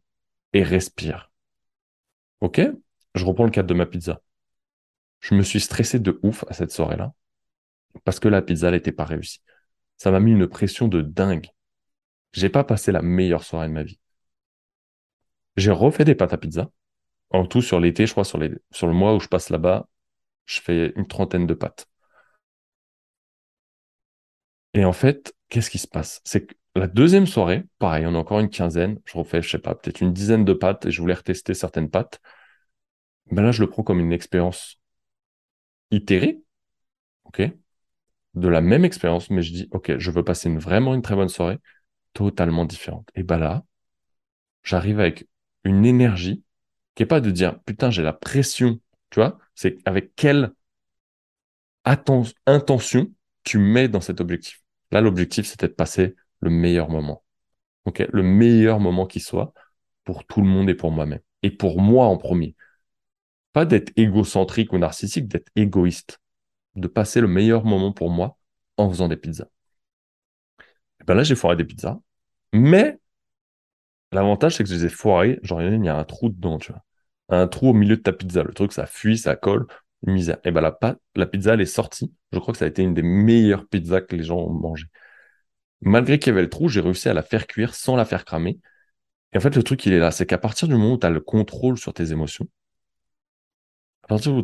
et 0.52 0.62
respire. 0.62 1.30
OK? 2.40 2.60
Je 3.14 3.24
reprends 3.24 3.44
le 3.44 3.50
cadre 3.50 3.68
de 3.68 3.74
ma 3.74 3.86
pizza. 3.86 4.20
Je 5.22 5.34
me 5.34 5.42
suis 5.42 5.60
stressé 5.60 5.98
de 6.00 6.18
ouf 6.22 6.44
à 6.48 6.52
cette 6.52 6.72
soirée-là 6.72 7.14
parce 8.04 8.20
que 8.20 8.28
la 8.28 8.42
pizza 8.42 8.70
n'était 8.70 8.92
pas 8.92 9.04
réussie. 9.04 9.40
Ça 9.96 10.10
m'a 10.10 10.20
mis 10.20 10.32
une 10.32 10.48
pression 10.48 10.88
de 10.88 11.00
dingue. 11.00 11.48
J'ai 12.32 12.48
pas 12.48 12.64
passé 12.64 12.92
la 12.92 13.02
meilleure 13.02 13.44
soirée 13.44 13.68
de 13.68 13.72
ma 13.72 13.84
vie. 13.84 14.00
J'ai 15.56 15.70
refait 15.70 16.04
des 16.04 16.14
pâtes 16.14 16.32
à 16.32 16.38
pizza. 16.38 16.70
En 17.30 17.46
tout, 17.46 17.62
sur 17.62 17.80
l'été, 17.80 18.06
je 18.06 18.12
crois, 18.12 18.24
sur, 18.24 18.38
le 18.38 18.92
mois 18.92 19.14
où 19.14 19.20
je 19.20 19.28
passe 19.28 19.50
là-bas, 19.50 19.88
je 20.46 20.60
fais 20.60 20.92
une 20.96 21.06
trentaine 21.06 21.46
de 21.46 21.54
pâtes. 21.54 21.86
Et 24.74 24.84
en 24.84 24.92
fait, 24.92 25.34
qu'est-ce 25.48 25.70
qui 25.70 25.78
se 25.78 25.88
passe? 25.88 26.20
C'est 26.24 26.46
que 26.46 26.54
la 26.74 26.86
deuxième 26.86 27.26
soirée, 27.26 27.64
pareil, 27.78 28.06
on 28.06 28.14
a 28.14 28.18
encore 28.18 28.40
une 28.40 28.48
quinzaine, 28.50 28.98
je 29.04 29.16
refais, 29.18 29.42
je 29.42 29.50
sais 29.50 29.58
pas, 29.58 29.74
peut-être 29.74 30.00
une 30.00 30.12
dizaine 30.12 30.44
de 30.44 30.54
pâtes 30.54 30.86
et 30.86 30.90
je 30.90 31.00
voulais 31.00 31.14
retester 31.14 31.54
certaines 31.54 31.90
pâtes. 31.90 32.20
Ben 33.30 33.42
là, 33.42 33.52
je 33.52 33.60
le 33.60 33.68
prends 33.68 33.82
comme 33.82 34.00
une 34.00 34.12
expérience 34.12 34.81
itérée, 35.92 36.42
ok, 37.24 37.42
de 38.34 38.48
la 38.48 38.60
même 38.60 38.84
expérience, 38.84 39.30
mais 39.30 39.42
je 39.42 39.52
dis, 39.52 39.68
ok, 39.72 39.98
je 39.98 40.10
veux 40.10 40.24
passer 40.24 40.54
vraiment 40.56 40.94
une 40.94 41.02
très 41.02 41.16
bonne 41.16 41.28
soirée, 41.28 41.58
totalement 42.14 42.66
différente. 42.66 43.10
Et 43.16 43.24
ben 43.24 43.38
là, 43.38 43.64
j'arrive 44.64 45.00
avec 45.00 45.26
une 45.64 45.84
énergie 45.86 46.42
qui 46.94 47.02
est 47.04 47.06
pas 47.06 47.20
de 47.20 47.30
dire, 47.30 47.60
putain, 47.64 47.90
j'ai 47.90 48.02
la 48.02 48.12
pression, 48.12 48.80
tu 49.10 49.20
vois, 49.20 49.38
c'est 49.54 49.78
avec 49.86 50.14
quelle 50.16 50.52
intention 52.46 53.10
tu 53.44 53.58
mets 53.58 53.88
dans 53.88 54.00
cet 54.00 54.20
objectif. 54.20 54.62
Là, 54.90 55.00
l'objectif, 55.00 55.46
c'était 55.46 55.68
de 55.68 55.72
passer 55.72 56.14
le 56.40 56.50
meilleur 56.50 56.88
moment. 56.88 57.24
ok 57.86 58.06
le 58.12 58.22
meilleur 58.22 58.80
moment 58.80 59.06
qui 59.06 59.20
soit 59.20 59.54
pour 60.04 60.26
tout 60.26 60.42
le 60.42 60.48
monde 60.48 60.70
et 60.70 60.74
pour 60.74 60.92
moi-même. 60.92 61.20
Et 61.42 61.50
pour 61.50 61.80
moi 61.80 62.06
en 62.06 62.18
premier. 62.18 62.56
Pas 63.52 63.64
d'être 63.64 63.92
égocentrique 63.96 64.72
ou 64.72 64.78
narcissique, 64.78 65.28
d'être 65.28 65.50
égoïste. 65.56 66.18
De 66.74 66.88
passer 66.88 67.20
le 67.20 67.28
meilleur 67.28 67.64
moment 67.64 67.92
pour 67.92 68.10
moi 68.10 68.38
en 68.76 68.90
faisant 68.90 69.08
des 69.08 69.16
pizzas. 69.16 69.48
Et 71.00 71.04
ben 71.04 71.14
là, 71.14 71.22
j'ai 71.22 71.34
foiré 71.34 71.56
des 71.56 71.64
pizzas. 71.64 71.98
Mais 72.52 72.98
l'avantage, 74.12 74.56
c'est 74.56 74.64
que 74.64 74.70
je 74.70 74.74
les 74.74 74.86
ai 74.86 74.88
foirées. 74.88 75.38
Genre, 75.42 75.62
il 75.62 75.84
y 75.84 75.88
a 75.88 75.96
un 75.96 76.04
trou 76.04 76.28
dedans, 76.28 76.58
tu 76.58 76.72
vois. 76.72 76.82
Un 77.28 77.48
trou 77.48 77.70
au 77.70 77.72
milieu 77.72 77.96
de 77.96 78.02
ta 78.02 78.12
pizza. 78.12 78.42
Le 78.42 78.52
truc, 78.52 78.72
ça 78.72 78.86
fuit, 78.86 79.18
ça 79.18 79.36
colle 79.36 79.66
misère. 80.06 80.38
Et 80.44 80.50
ben 80.50 80.60
la, 80.60 80.78
la 81.14 81.26
pizza, 81.26 81.54
elle 81.54 81.60
est 81.60 81.66
sortie. 81.66 82.12
Je 82.32 82.38
crois 82.38 82.52
que 82.52 82.58
ça 82.58 82.64
a 82.64 82.68
été 82.68 82.82
une 82.82 82.94
des 82.94 83.02
meilleures 83.02 83.66
pizzas 83.68 84.00
que 84.00 84.16
les 84.16 84.24
gens 84.24 84.38
ont 84.38 84.52
mangé. 84.52 84.86
Malgré 85.80 86.18
qu'il 86.18 86.28
y 86.28 86.32
avait 86.32 86.42
le 86.42 86.50
trou, 86.50 86.68
j'ai 86.68 86.80
réussi 86.80 87.08
à 87.08 87.14
la 87.14 87.22
faire 87.22 87.46
cuire 87.46 87.74
sans 87.74 87.96
la 87.96 88.04
faire 88.04 88.24
cramer. 88.24 88.58
Et 89.32 89.38
en 89.38 89.40
fait, 89.40 89.56
le 89.56 89.62
truc, 89.62 89.84
il 89.86 89.92
est 89.92 89.98
là. 89.98 90.10
C'est 90.10 90.26
qu'à 90.26 90.38
partir 90.38 90.68
du 90.68 90.74
moment 90.74 90.94
où 90.94 90.98
tu 90.98 91.06
as 91.06 91.10
le 91.10 91.20
contrôle 91.20 91.78
sur 91.78 91.94
tes 91.94 92.12
émotions, 92.12 92.48
à 94.02 94.06
partir 94.08 94.34
où 94.34 94.42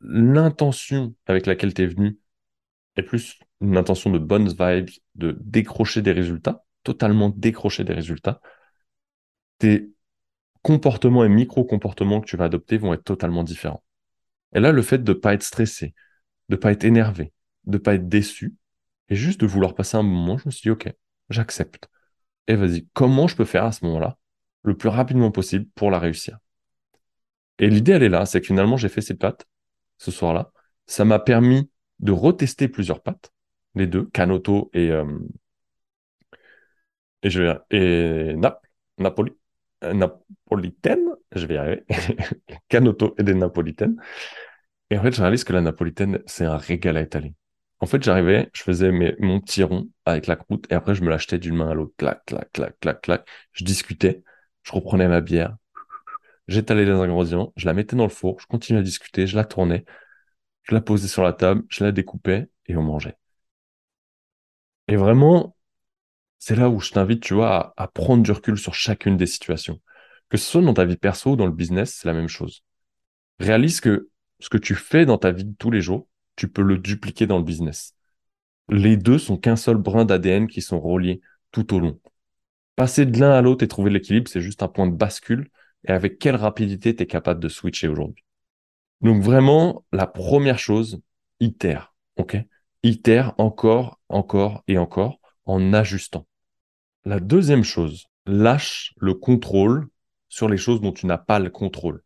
l'intention 0.00 1.14
avec 1.26 1.46
laquelle 1.46 1.74
tu 1.74 1.82
es 1.82 1.86
venu, 1.86 2.18
et 2.96 3.02
plus 3.02 3.38
une 3.60 3.76
intention 3.76 4.10
de 4.10 4.18
bonnes 4.18 4.48
vibes, 4.48 4.90
de 5.14 5.36
décrocher 5.40 6.02
des 6.02 6.12
résultats, 6.12 6.64
totalement 6.82 7.30
décrocher 7.30 7.84
des 7.84 7.94
résultats, 7.94 8.40
tes 9.58 9.90
comportements 10.62 11.24
et 11.24 11.28
micro-comportements 11.28 12.20
que 12.20 12.26
tu 12.26 12.36
vas 12.36 12.44
adopter 12.44 12.78
vont 12.78 12.94
être 12.94 13.04
totalement 13.04 13.44
différents. 13.44 13.82
Et 14.54 14.60
là, 14.60 14.72
le 14.72 14.82
fait 14.82 15.02
de 15.02 15.12
ne 15.12 15.18
pas 15.18 15.34
être 15.34 15.42
stressé, 15.42 15.94
de 16.48 16.56
ne 16.56 16.60
pas 16.60 16.72
être 16.72 16.84
énervé, 16.84 17.32
de 17.64 17.76
ne 17.76 17.82
pas 17.82 17.94
être 17.94 18.08
déçu, 18.08 18.54
et 19.08 19.16
juste 19.16 19.40
de 19.40 19.46
vouloir 19.46 19.74
passer 19.74 19.96
un 19.96 20.02
moment, 20.02 20.38
je 20.38 20.44
me 20.46 20.50
suis 20.50 20.62
dit, 20.62 20.70
OK, 20.70 20.90
j'accepte. 21.30 21.88
Et 22.46 22.54
vas-y, 22.54 22.86
comment 22.92 23.28
je 23.28 23.36
peux 23.36 23.44
faire 23.44 23.64
à 23.64 23.72
ce 23.72 23.84
moment-là 23.84 24.18
le 24.62 24.76
plus 24.76 24.88
rapidement 24.88 25.30
possible 25.30 25.66
pour 25.74 25.90
la 25.90 25.98
réussir? 25.98 26.38
Et 27.58 27.68
l'idée, 27.70 27.92
elle 27.92 28.02
est 28.02 28.08
là, 28.08 28.26
c'est 28.26 28.40
que 28.40 28.46
finalement, 28.46 28.76
j'ai 28.76 28.88
fait 28.88 29.00
ces 29.00 29.14
pâtes 29.14 29.46
ce 29.98 30.10
soir-là. 30.10 30.50
Ça 30.86 31.04
m'a 31.04 31.18
permis 31.18 31.70
de 32.00 32.12
retester 32.12 32.68
plusieurs 32.68 33.02
pâtes, 33.02 33.32
les 33.74 33.86
deux, 33.86 34.04
Canoto 34.06 34.70
et, 34.74 34.90
euh, 34.90 35.04
et, 37.22 37.30
je 37.30 37.56
et 37.70 38.34
Napoli, 38.98 39.32
euh, 39.84 39.92
napolitaine, 39.94 41.08
je 41.34 41.46
vais 41.46 41.54
y 41.54 41.56
arriver, 41.58 41.84
Canoto 42.68 43.14
et 43.18 43.22
des 43.22 43.34
napolitaines. 43.34 43.96
Et 44.90 44.98
en 44.98 45.02
fait, 45.02 45.12
je 45.12 45.20
réalise 45.22 45.44
que 45.44 45.52
la 45.52 45.60
napolitaine, 45.60 46.20
c'est 46.26 46.44
un 46.44 46.56
régal 46.56 46.96
à 46.96 47.02
étaler. 47.02 47.34
En 47.80 47.86
fait, 47.86 48.02
j'arrivais, 48.02 48.50
je 48.54 48.62
faisais 48.62 48.92
mes, 48.92 49.14
mon 49.18 49.40
petit 49.40 49.62
rond 49.62 49.90
avec 50.04 50.26
la 50.26 50.36
croûte 50.36 50.66
et 50.70 50.74
après, 50.74 50.94
je 50.94 51.02
me 51.02 51.10
l'achetais 51.10 51.38
d'une 51.38 51.56
main 51.56 51.70
à 51.70 51.74
l'autre. 51.74 51.94
Clac, 51.98 52.24
clac, 52.26 52.50
clac, 52.52 52.78
clac, 52.80 53.00
clac. 53.02 53.28
Je 53.52 53.64
discutais, 53.64 54.22
je 54.62 54.72
reprenais 54.72 55.08
ma 55.08 55.20
bière, 55.20 55.56
j'étalais 56.48 56.84
les 56.84 56.92
ingrédients, 56.92 57.52
je 57.56 57.66
la 57.66 57.74
mettais 57.74 57.96
dans 57.96 58.04
le 58.04 58.10
four, 58.10 58.40
je 58.40 58.46
continuais 58.46 58.80
à 58.80 58.82
discuter, 58.82 59.26
je 59.26 59.36
la 59.36 59.44
tournais, 59.44 59.84
je 60.62 60.74
la 60.74 60.80
posais 60.80 61.08
sur 61.08 61.22
la 61.22 61.32
table, 61.32 61.64
je 61.68 61.84
la 61.84 61.92
découpais 61.92 62.48
et 62.66 62.76
on 62.76 62.82
mangeait. 62.82 63.16
Et 64.88 64.96
vraiment, 64.96 65.56
c'est 66.38 66.56
là 66.56 66.68
où 66.68 66.80
je 66.80 66.90
t'invite, 66.90 67.22
tu 67.22 67.34
vois, 67.34 67.72
à, 67.76 67.88
prendre 67.88 68.22
du 68.22 68.32
recul 68.32 68.58
sur 68.58 68.74
chacune 68.74 69.16
des 69.16 69.26
situations. 69.26 69.80
Que 70.28 70.36
ce 70.36 70.44
soit 70.50 70.62
dans 70.62 70.74
ta 70.74 70.84
vie 70.84 70.96
perso 70.96 71.32
ou 71.32 71.36
dans 71.36 71.46
le 71.46 71.52
business, 71.52 71.94
c'est 71.94 72.08
la 72.08 72.14
même 72.14 72.28
chose. 72.28 72.62
Réalise 73.40 73.80
que 73.80 74.10
ce 74.40 74.48
que 74.50 74.58
tu 74.58 74.74
fais 74.74 75.06
dans 75.06 75.18
ta 75.18 75.32
vie 75.32 75.44
de 75.44 75.54
tous 75.58 75.70
les 75.70 75.80
jours, 75.80 76.08
tu 76.36 76.48
peux 76.48 76.62
le 76.62 76.78
dupliquer 76.78 77.26
dans 77.26 77.38
le 77.38 77.44
business. 77.44 77.94
Les 78.68 78.96
deux 78.96 79.18
sont 79.18 79.36
qu'un 79.36 79.56
seul 79.56 79.76
brin 79.76 80.04
d'ADN 80.04 80.46
qui 80.48 80.62
sont 80.62 80.80
reliés 80.80 81.20
tout 81.52 81.74
au 81.74 81.80
long. 81.80 82.00
Passer 82.76 83.06
de 83.06 83.18
l'un 83.18 83.32
à 83.32 83.40
l'autre 83.40 83.64
et 83.64 83.68
trouver 83.68 83.90
l'équilibre, 83.90 84.28
c'est 84.28 84.40
juste 84.40 84.62
un 84.62 84.68
point 84.68 84.86
de 84.86 84.96
bascule. 84.96 85.50
Et 85.86 85.92
avec 85.92 86.18
quelle 86.18 86.36
rapidité 86.36 86.94
tu 86.94 87.02
es 87.02 87.06
capable 87.06 87.40
de 87.40 87.48
switcher 87.48 87.88
aujourd'hui. 87.88 88.24
Donc 89.00 89.22
vraiment, 89.22 89.84
la 89.92 90.06
première 90.06 90.58
chose, 90.58 91.00
itère. 91.40 91.94
OK? 92.16 92.36
Itère 92.82 93.34
encore, 93.38 94.00
encore 94.08 94.62
et 94.66 94.78
encore 94.78 95.20
en 95.44 95.72
ajustant. 95.72 96.26
La 97.04 97.20
deuxième 97.20 97.64
chose, 97.64 98.06
lâche 98.26 98.94
le 98.96 99.14
contrôle 99.14 99.88
sur 100.28 100.48
les 100.48 100.56
choses 100.56 100.80
dont 100.80 100.92
tu 100.92 101.06
n'as 101.06 101.18
pas 101.18 101.38
le 101.38 101.50
contrôle. 101.50 102.02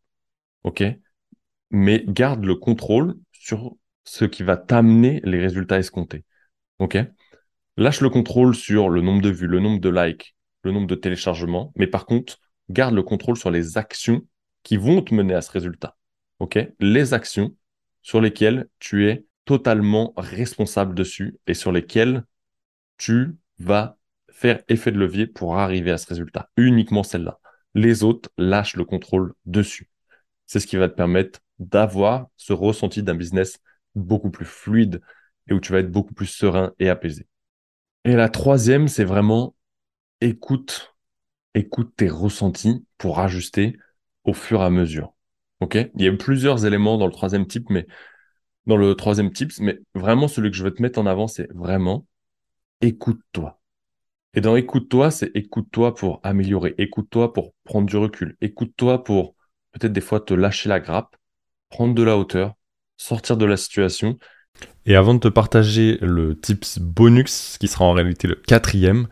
OK? 0.64 0.82
Mais 1.70 2.04
garde 2.06 2.44
le 2.44 2.56
contrôle 2.56 3.16
sur 3.32 3.76
ce 4.04 4.24
qui 4.24 4.42
va 4.42 4.56
t'amener 4.56 5.20
les 5.24 5.38
résultats 5.38 5.78
escomptés. 5.78 6.24
OK? 6.78 6.98
Lâche 7.76 8.00
le 8.00 8.10
contrôle 8.10 8.54
sur 8.54 8.88
le 8.88 9.02
nombre 9.02 9.22
de 9.22 9.30
vues, 9.30 9.46
le 9.46 9.60
nombre 9.60 9.80
de 9.80 9.88
likes, 9.88 10.34
le 10.64 10.72
nombre 10.72 10.88
de 10.88 10.94
téléchargements, 10.94 11.72
mais 11.76 11.86
par 11.86 12.06
contre, 12.06 12.40
garde 12.70 12.94
le 12.94 13.02
contrôle 13.02 13.36
sur 13.36 13.50
les 13.50 13.78
actions 13.78 14.22
qui 14.62 14.76
vont 14.76 15.02
te 15.02 15.14
mener 15.14 15.34
à 15.34 15.40
ce 15.40 15.50
résultat. 15.50 15.96
OK? 16.38 16.58
Les 16.80 17.14
actions 17.14 17.54
sur 18.02 18.20
lesquelles 18.20 18.68
tu 18.78 19.08
es 19.08 19.24
totalement 19.44 20.12
responsable 20.16 20.94
dessus 20.94 21.38
et 21.46 21.54
sur 21.54 21.72
lesquelles 21.72 22.24
tu 22.96 23.36
vas 23.58 23.96
faire 24.30 24.62
effet 24.68 24.92
de 24.92 24.98
levier 24.98 25.26
pour 25.26 25.58
arriver 25.58 25.90
à 25.90 25.98
ce 25.98 26.06
résultat. 26.06 26.50
Uniquement 26.56 27.02
celle-là. 27.02 27.40
Les 27.74 28.02
autres 28.04 28.30
lâchent 28.36 28.76
le 28.76 28.84
contrôle 28.84 29.34
dessus. 29.46 29.90
C'est 30.46 30.60
ce 30.60 30.66
qui 30.66 30.76
va 30.76 30.88
te 30.88 30.94
permettre 30.94 31.40
d'avoir 31.58 32.28
ce 32.36 32.52
ressenti 32.52 33.02
d'un 33.02 33.14
business 33.14 33.58
beaucoup 33.94 34.30
plus 34.30 34.44
fluide 34.44 35.00
et 35.48 35.54
où 35.54 35.60
tu 35.60 35.72
vas 35.72 35.80
être 35.80 35.90
beaucoup 35.90 36.14
plus 36.14 36.26
serein 36.26 36.72
et 36.78 36.88
apaisé. 36.88 37.26
Et 38.04 38.14
la 38.14 38.28
troisième, 38.28 38.88
c'est 38.88 39.04
vraiment 39.04 39.54
écoute, 40.20 40.94
écoute 41.54 41.92
tes 41.96 42.08
ressentis 42.08 42.84
pour 42.98 43.20
ajuster 43.20 43.76
au 44.24 44.32
fur 44.32 44.60
et 44.60 44.64
à 44.64 44.70
mesure. 44.70 45.14
OK? 45.60 45.76
Il 45.94 46.02
y 46.04 46.08
a 46.08 46.12
plusieurs 46.12 46.66
éléments 46.66 46.98
dans 46.98 47.06
le 47.06 47.12
troisième 47.12 47.46
type, 47.46 47.70
mais 47.70 47.86
dans 48.66 48.76
le 48.76 48.94
troisième 48.94 49.32
type, 49.32 49.52
mais 49.60 49.80
vraiment 49.94 50.28
celui 50.28 50.50
que 50.50 50.56
je 50.56 50.64
veux 50.64 50.74
te 50.74 50.82
mettre 50.82 50.98
en 50.98 51.06
avant, 51.06 51.26
c'est 51.26 51.50
vraiment 51.52 52.06
écoute-toi. 52.80 53.60
Et 54.34 54.40
dans 54.40 54.56
écoute-toi, 54.56 55.10
c'est 55.10 55.30
écoute-toi 55.34 55.94
pour 55.94 56.20
améliorer, 56.22 56.74
écoute-toi 56.78 57.32
pour 57.32 57.54
prendre 57.64 57.86
du 57.86 57.96
recul, 57.96 58.36
écoute-toi 58.40 59.02
pour 59.02 59.34
peut-être 59.72 59.92
des 59.92 60.00
fois 60.00 60.20
te 60.20 60.34
lâcher 60.34 60.68
la 60.68 60.80
grappe, 60.80 61.16
prendre 61.70 61.94
de 61.94 62.02
la 62.02 62.16
hauteur, 62.16 62.54
sortir 62.96 63.36
de 63.36 63.46
la 63.46 63.56
situation. 63.56 64.18
Et 64.86 64.96
avant 64.96 65.14
de 65.14 65.20
te 65.20 65.28
partager 65.28 65.98
le 66.02 66.38
tips 66.38 66.78
bonus, 66.78 67.56
qui 67.58 67.68
sera 67.68 67.84
en 67.84 67.92
réalité 67.92 68.28
le 68.28 68.34
quatrième, 68.34 69.08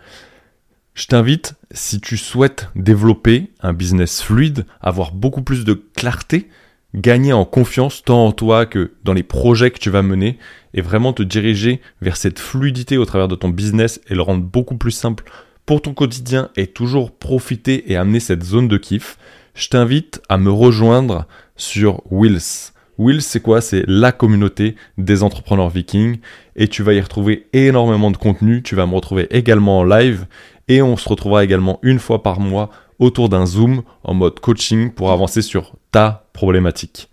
je 0.97 1.07
t'invite, 1.07 1.55
si 1.73 2.01
tu 2.01 2.17
souhaites 2.17 2.71
développer 2.75 3.51
un 3.61 3.75
business 3.75 4.23
fluide, 4.23 4.65
avoir 4.81 5.13
beaucoup 5.13 5.43
plus 5.43 5.67
de 5.67 5.75
clarté, 5.75 6.49
gagner 6.95 7.35
en 7.35 7.45
confiance 7.45 8.03
tant 8.03 8.25
en 8.25 8.33
toi 8.33 8.65
que 8.65 8.95
dans 9.05 9.13
les 9.13 9.23
projets 9.23 9.71
que 9.71 9.79
tu 9.79 9.91
vas 9.91 10.01
mener 10.01 10.39
et 10.73 10.81
vraiment 10.81 11.13
te 11.13 11.23
diriger 11.23 11.83
vers 12.01 12.17
cette 12.17 12.39
fluidité 12.39 12.97
au 12.97 13.05
travers 13.05 13.29
de 13.29 13.35
ton 13.35 13.51
business 13.51 14.01
et 14.09 14.15
le 14.15 14.23
rendre 14.23 14.43
beaucoup 14.43 14.79
plus 14.79 14.91
simple 14.91 15.25
pour 15.67 15.83
ton 15.83 15.93
quotidien 15.93 16.49
et 16.57 16.67
toujours 16.67 17.13
profiter 17.13 17.93
et 17.93 17.97
amener 17.97 18.21
cette 18.21 18.43
zone 18.43 18.69
de 18.69 18.79
kiff, 18.79 19.19
je 19.55 19.69
t'invite 19.69 20.23
à 20.31 20.39
me 20.39 20.51
rejoindre 20.51 21.27
sur 21.57 22.03
Wills. 22.11 22.73
Wills, 22.99 23.21
c'est 23.21 23.41
quoi? 23.41 23.61
C'est 23.61 23.85
la 23.87 24.13
communauté 24.13 24.77
des 24.97 25.23
entrepreneurs 25.23 25.69
vikings 25.69 26.21
et 26.55 26.69
tu 26.69 26.83
vas 26.83 26.95
y 26.95 27.01
retrouver 27.01 27.49
énormément 27.53 28.11
de 28.11 28.17
contenu. 28.17 28.63
Tu 28.63 28.75
vas 28.75 28.87
me 28.87 28.95
retrouver 28.95 29.27
également 29.31 29.81
en 29.81 29.85
live 29.85 30.27
et 30.69 30.83
on 30.83 30.97
se 30.97 31.09
retrouvera 31.09 31.45
également 31.45 31.79
une 31.83 31.99
fois 31.99 32.23
par 32.23 32.39
mois 32.41 32.71
autour 32.99 33.29
d'un 33.29 33.45
Zoom 33.47 33.83
en 34.05 34.15
mode 34.15 34.41
coaching 34.41 34.91
pour 34.93 35.13
avancer 35.13 35.43
sur 35.43 35.73
ta 35.93 36.29
problématique. 36.33 37.11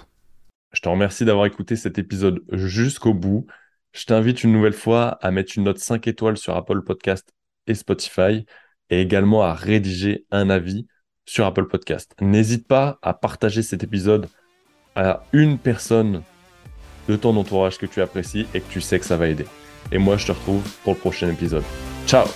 Je 0.73 0.81
te 0.81 0.89
remercie 0.89 1.25
d'avoir 1.25 1.47
écouté 1.47 1.77
cet 1.77 1.99
épisode 1.99 2.43
jusqu'au 2.53 3.15
bout. 3.15 3.47
Je 3.93 4.05
t'invite 4.05 4.45
une 4.45 4.53
nouvelle 4.53 4.73
fois 4.73 5.19
à 5.23 5.31
mettre 5.31 5.53
une 5.57 5.65
note 5.65 5.79
5 5.79 6.07
étoiles 6.07 6.37
sur 6.37 6.57
Apple 6.57 6.83
Podcast 6.83 7.33
et 7.67 7.75
Spotify 7.75 8.45
et 8.91 9.01
également 9.01 9.43
à 9.43 9.55
rédiger 9.55 10.27
un 10.31 10.51
avis 10.51 10.87
sur 11.25 11.45
Apple 11.45 11.67
Podcast. 11.67 12.15
N'hésite 12.21 12.67
pas 12.67 12.99
à 13.03 13.15
partager 13.15 13.63
cet 13.63 13.83
épisode 13.85 14.29
à 14.95 15.25
une 15.33 15.59
personne 15.59 16.23
de 17.09 17.17
ton 17.17 17.37
entourage 17.37 17.79
que 17.79 17.87
tu 17.87 18.01
apprécies 18.01 18.47
et 18.55 18.61
que 18.61 18.71
tu 18.71 18.81
sais 18.81 18.99
que 18.99 19.05
ça 19.05 19.17
va 19.17 19.29
aider. 19.29 19.47
Et 19.93 19.99
moi, 19.99 20.17
je 20.17 20.27
te 20.27 20.33
retrouve 20.33 20.63
pour 20.83 20.95
le 20.95 20.99
prochain 20.99 21.31
épisode. 21.31 21.65
Ciao 22.07 22.27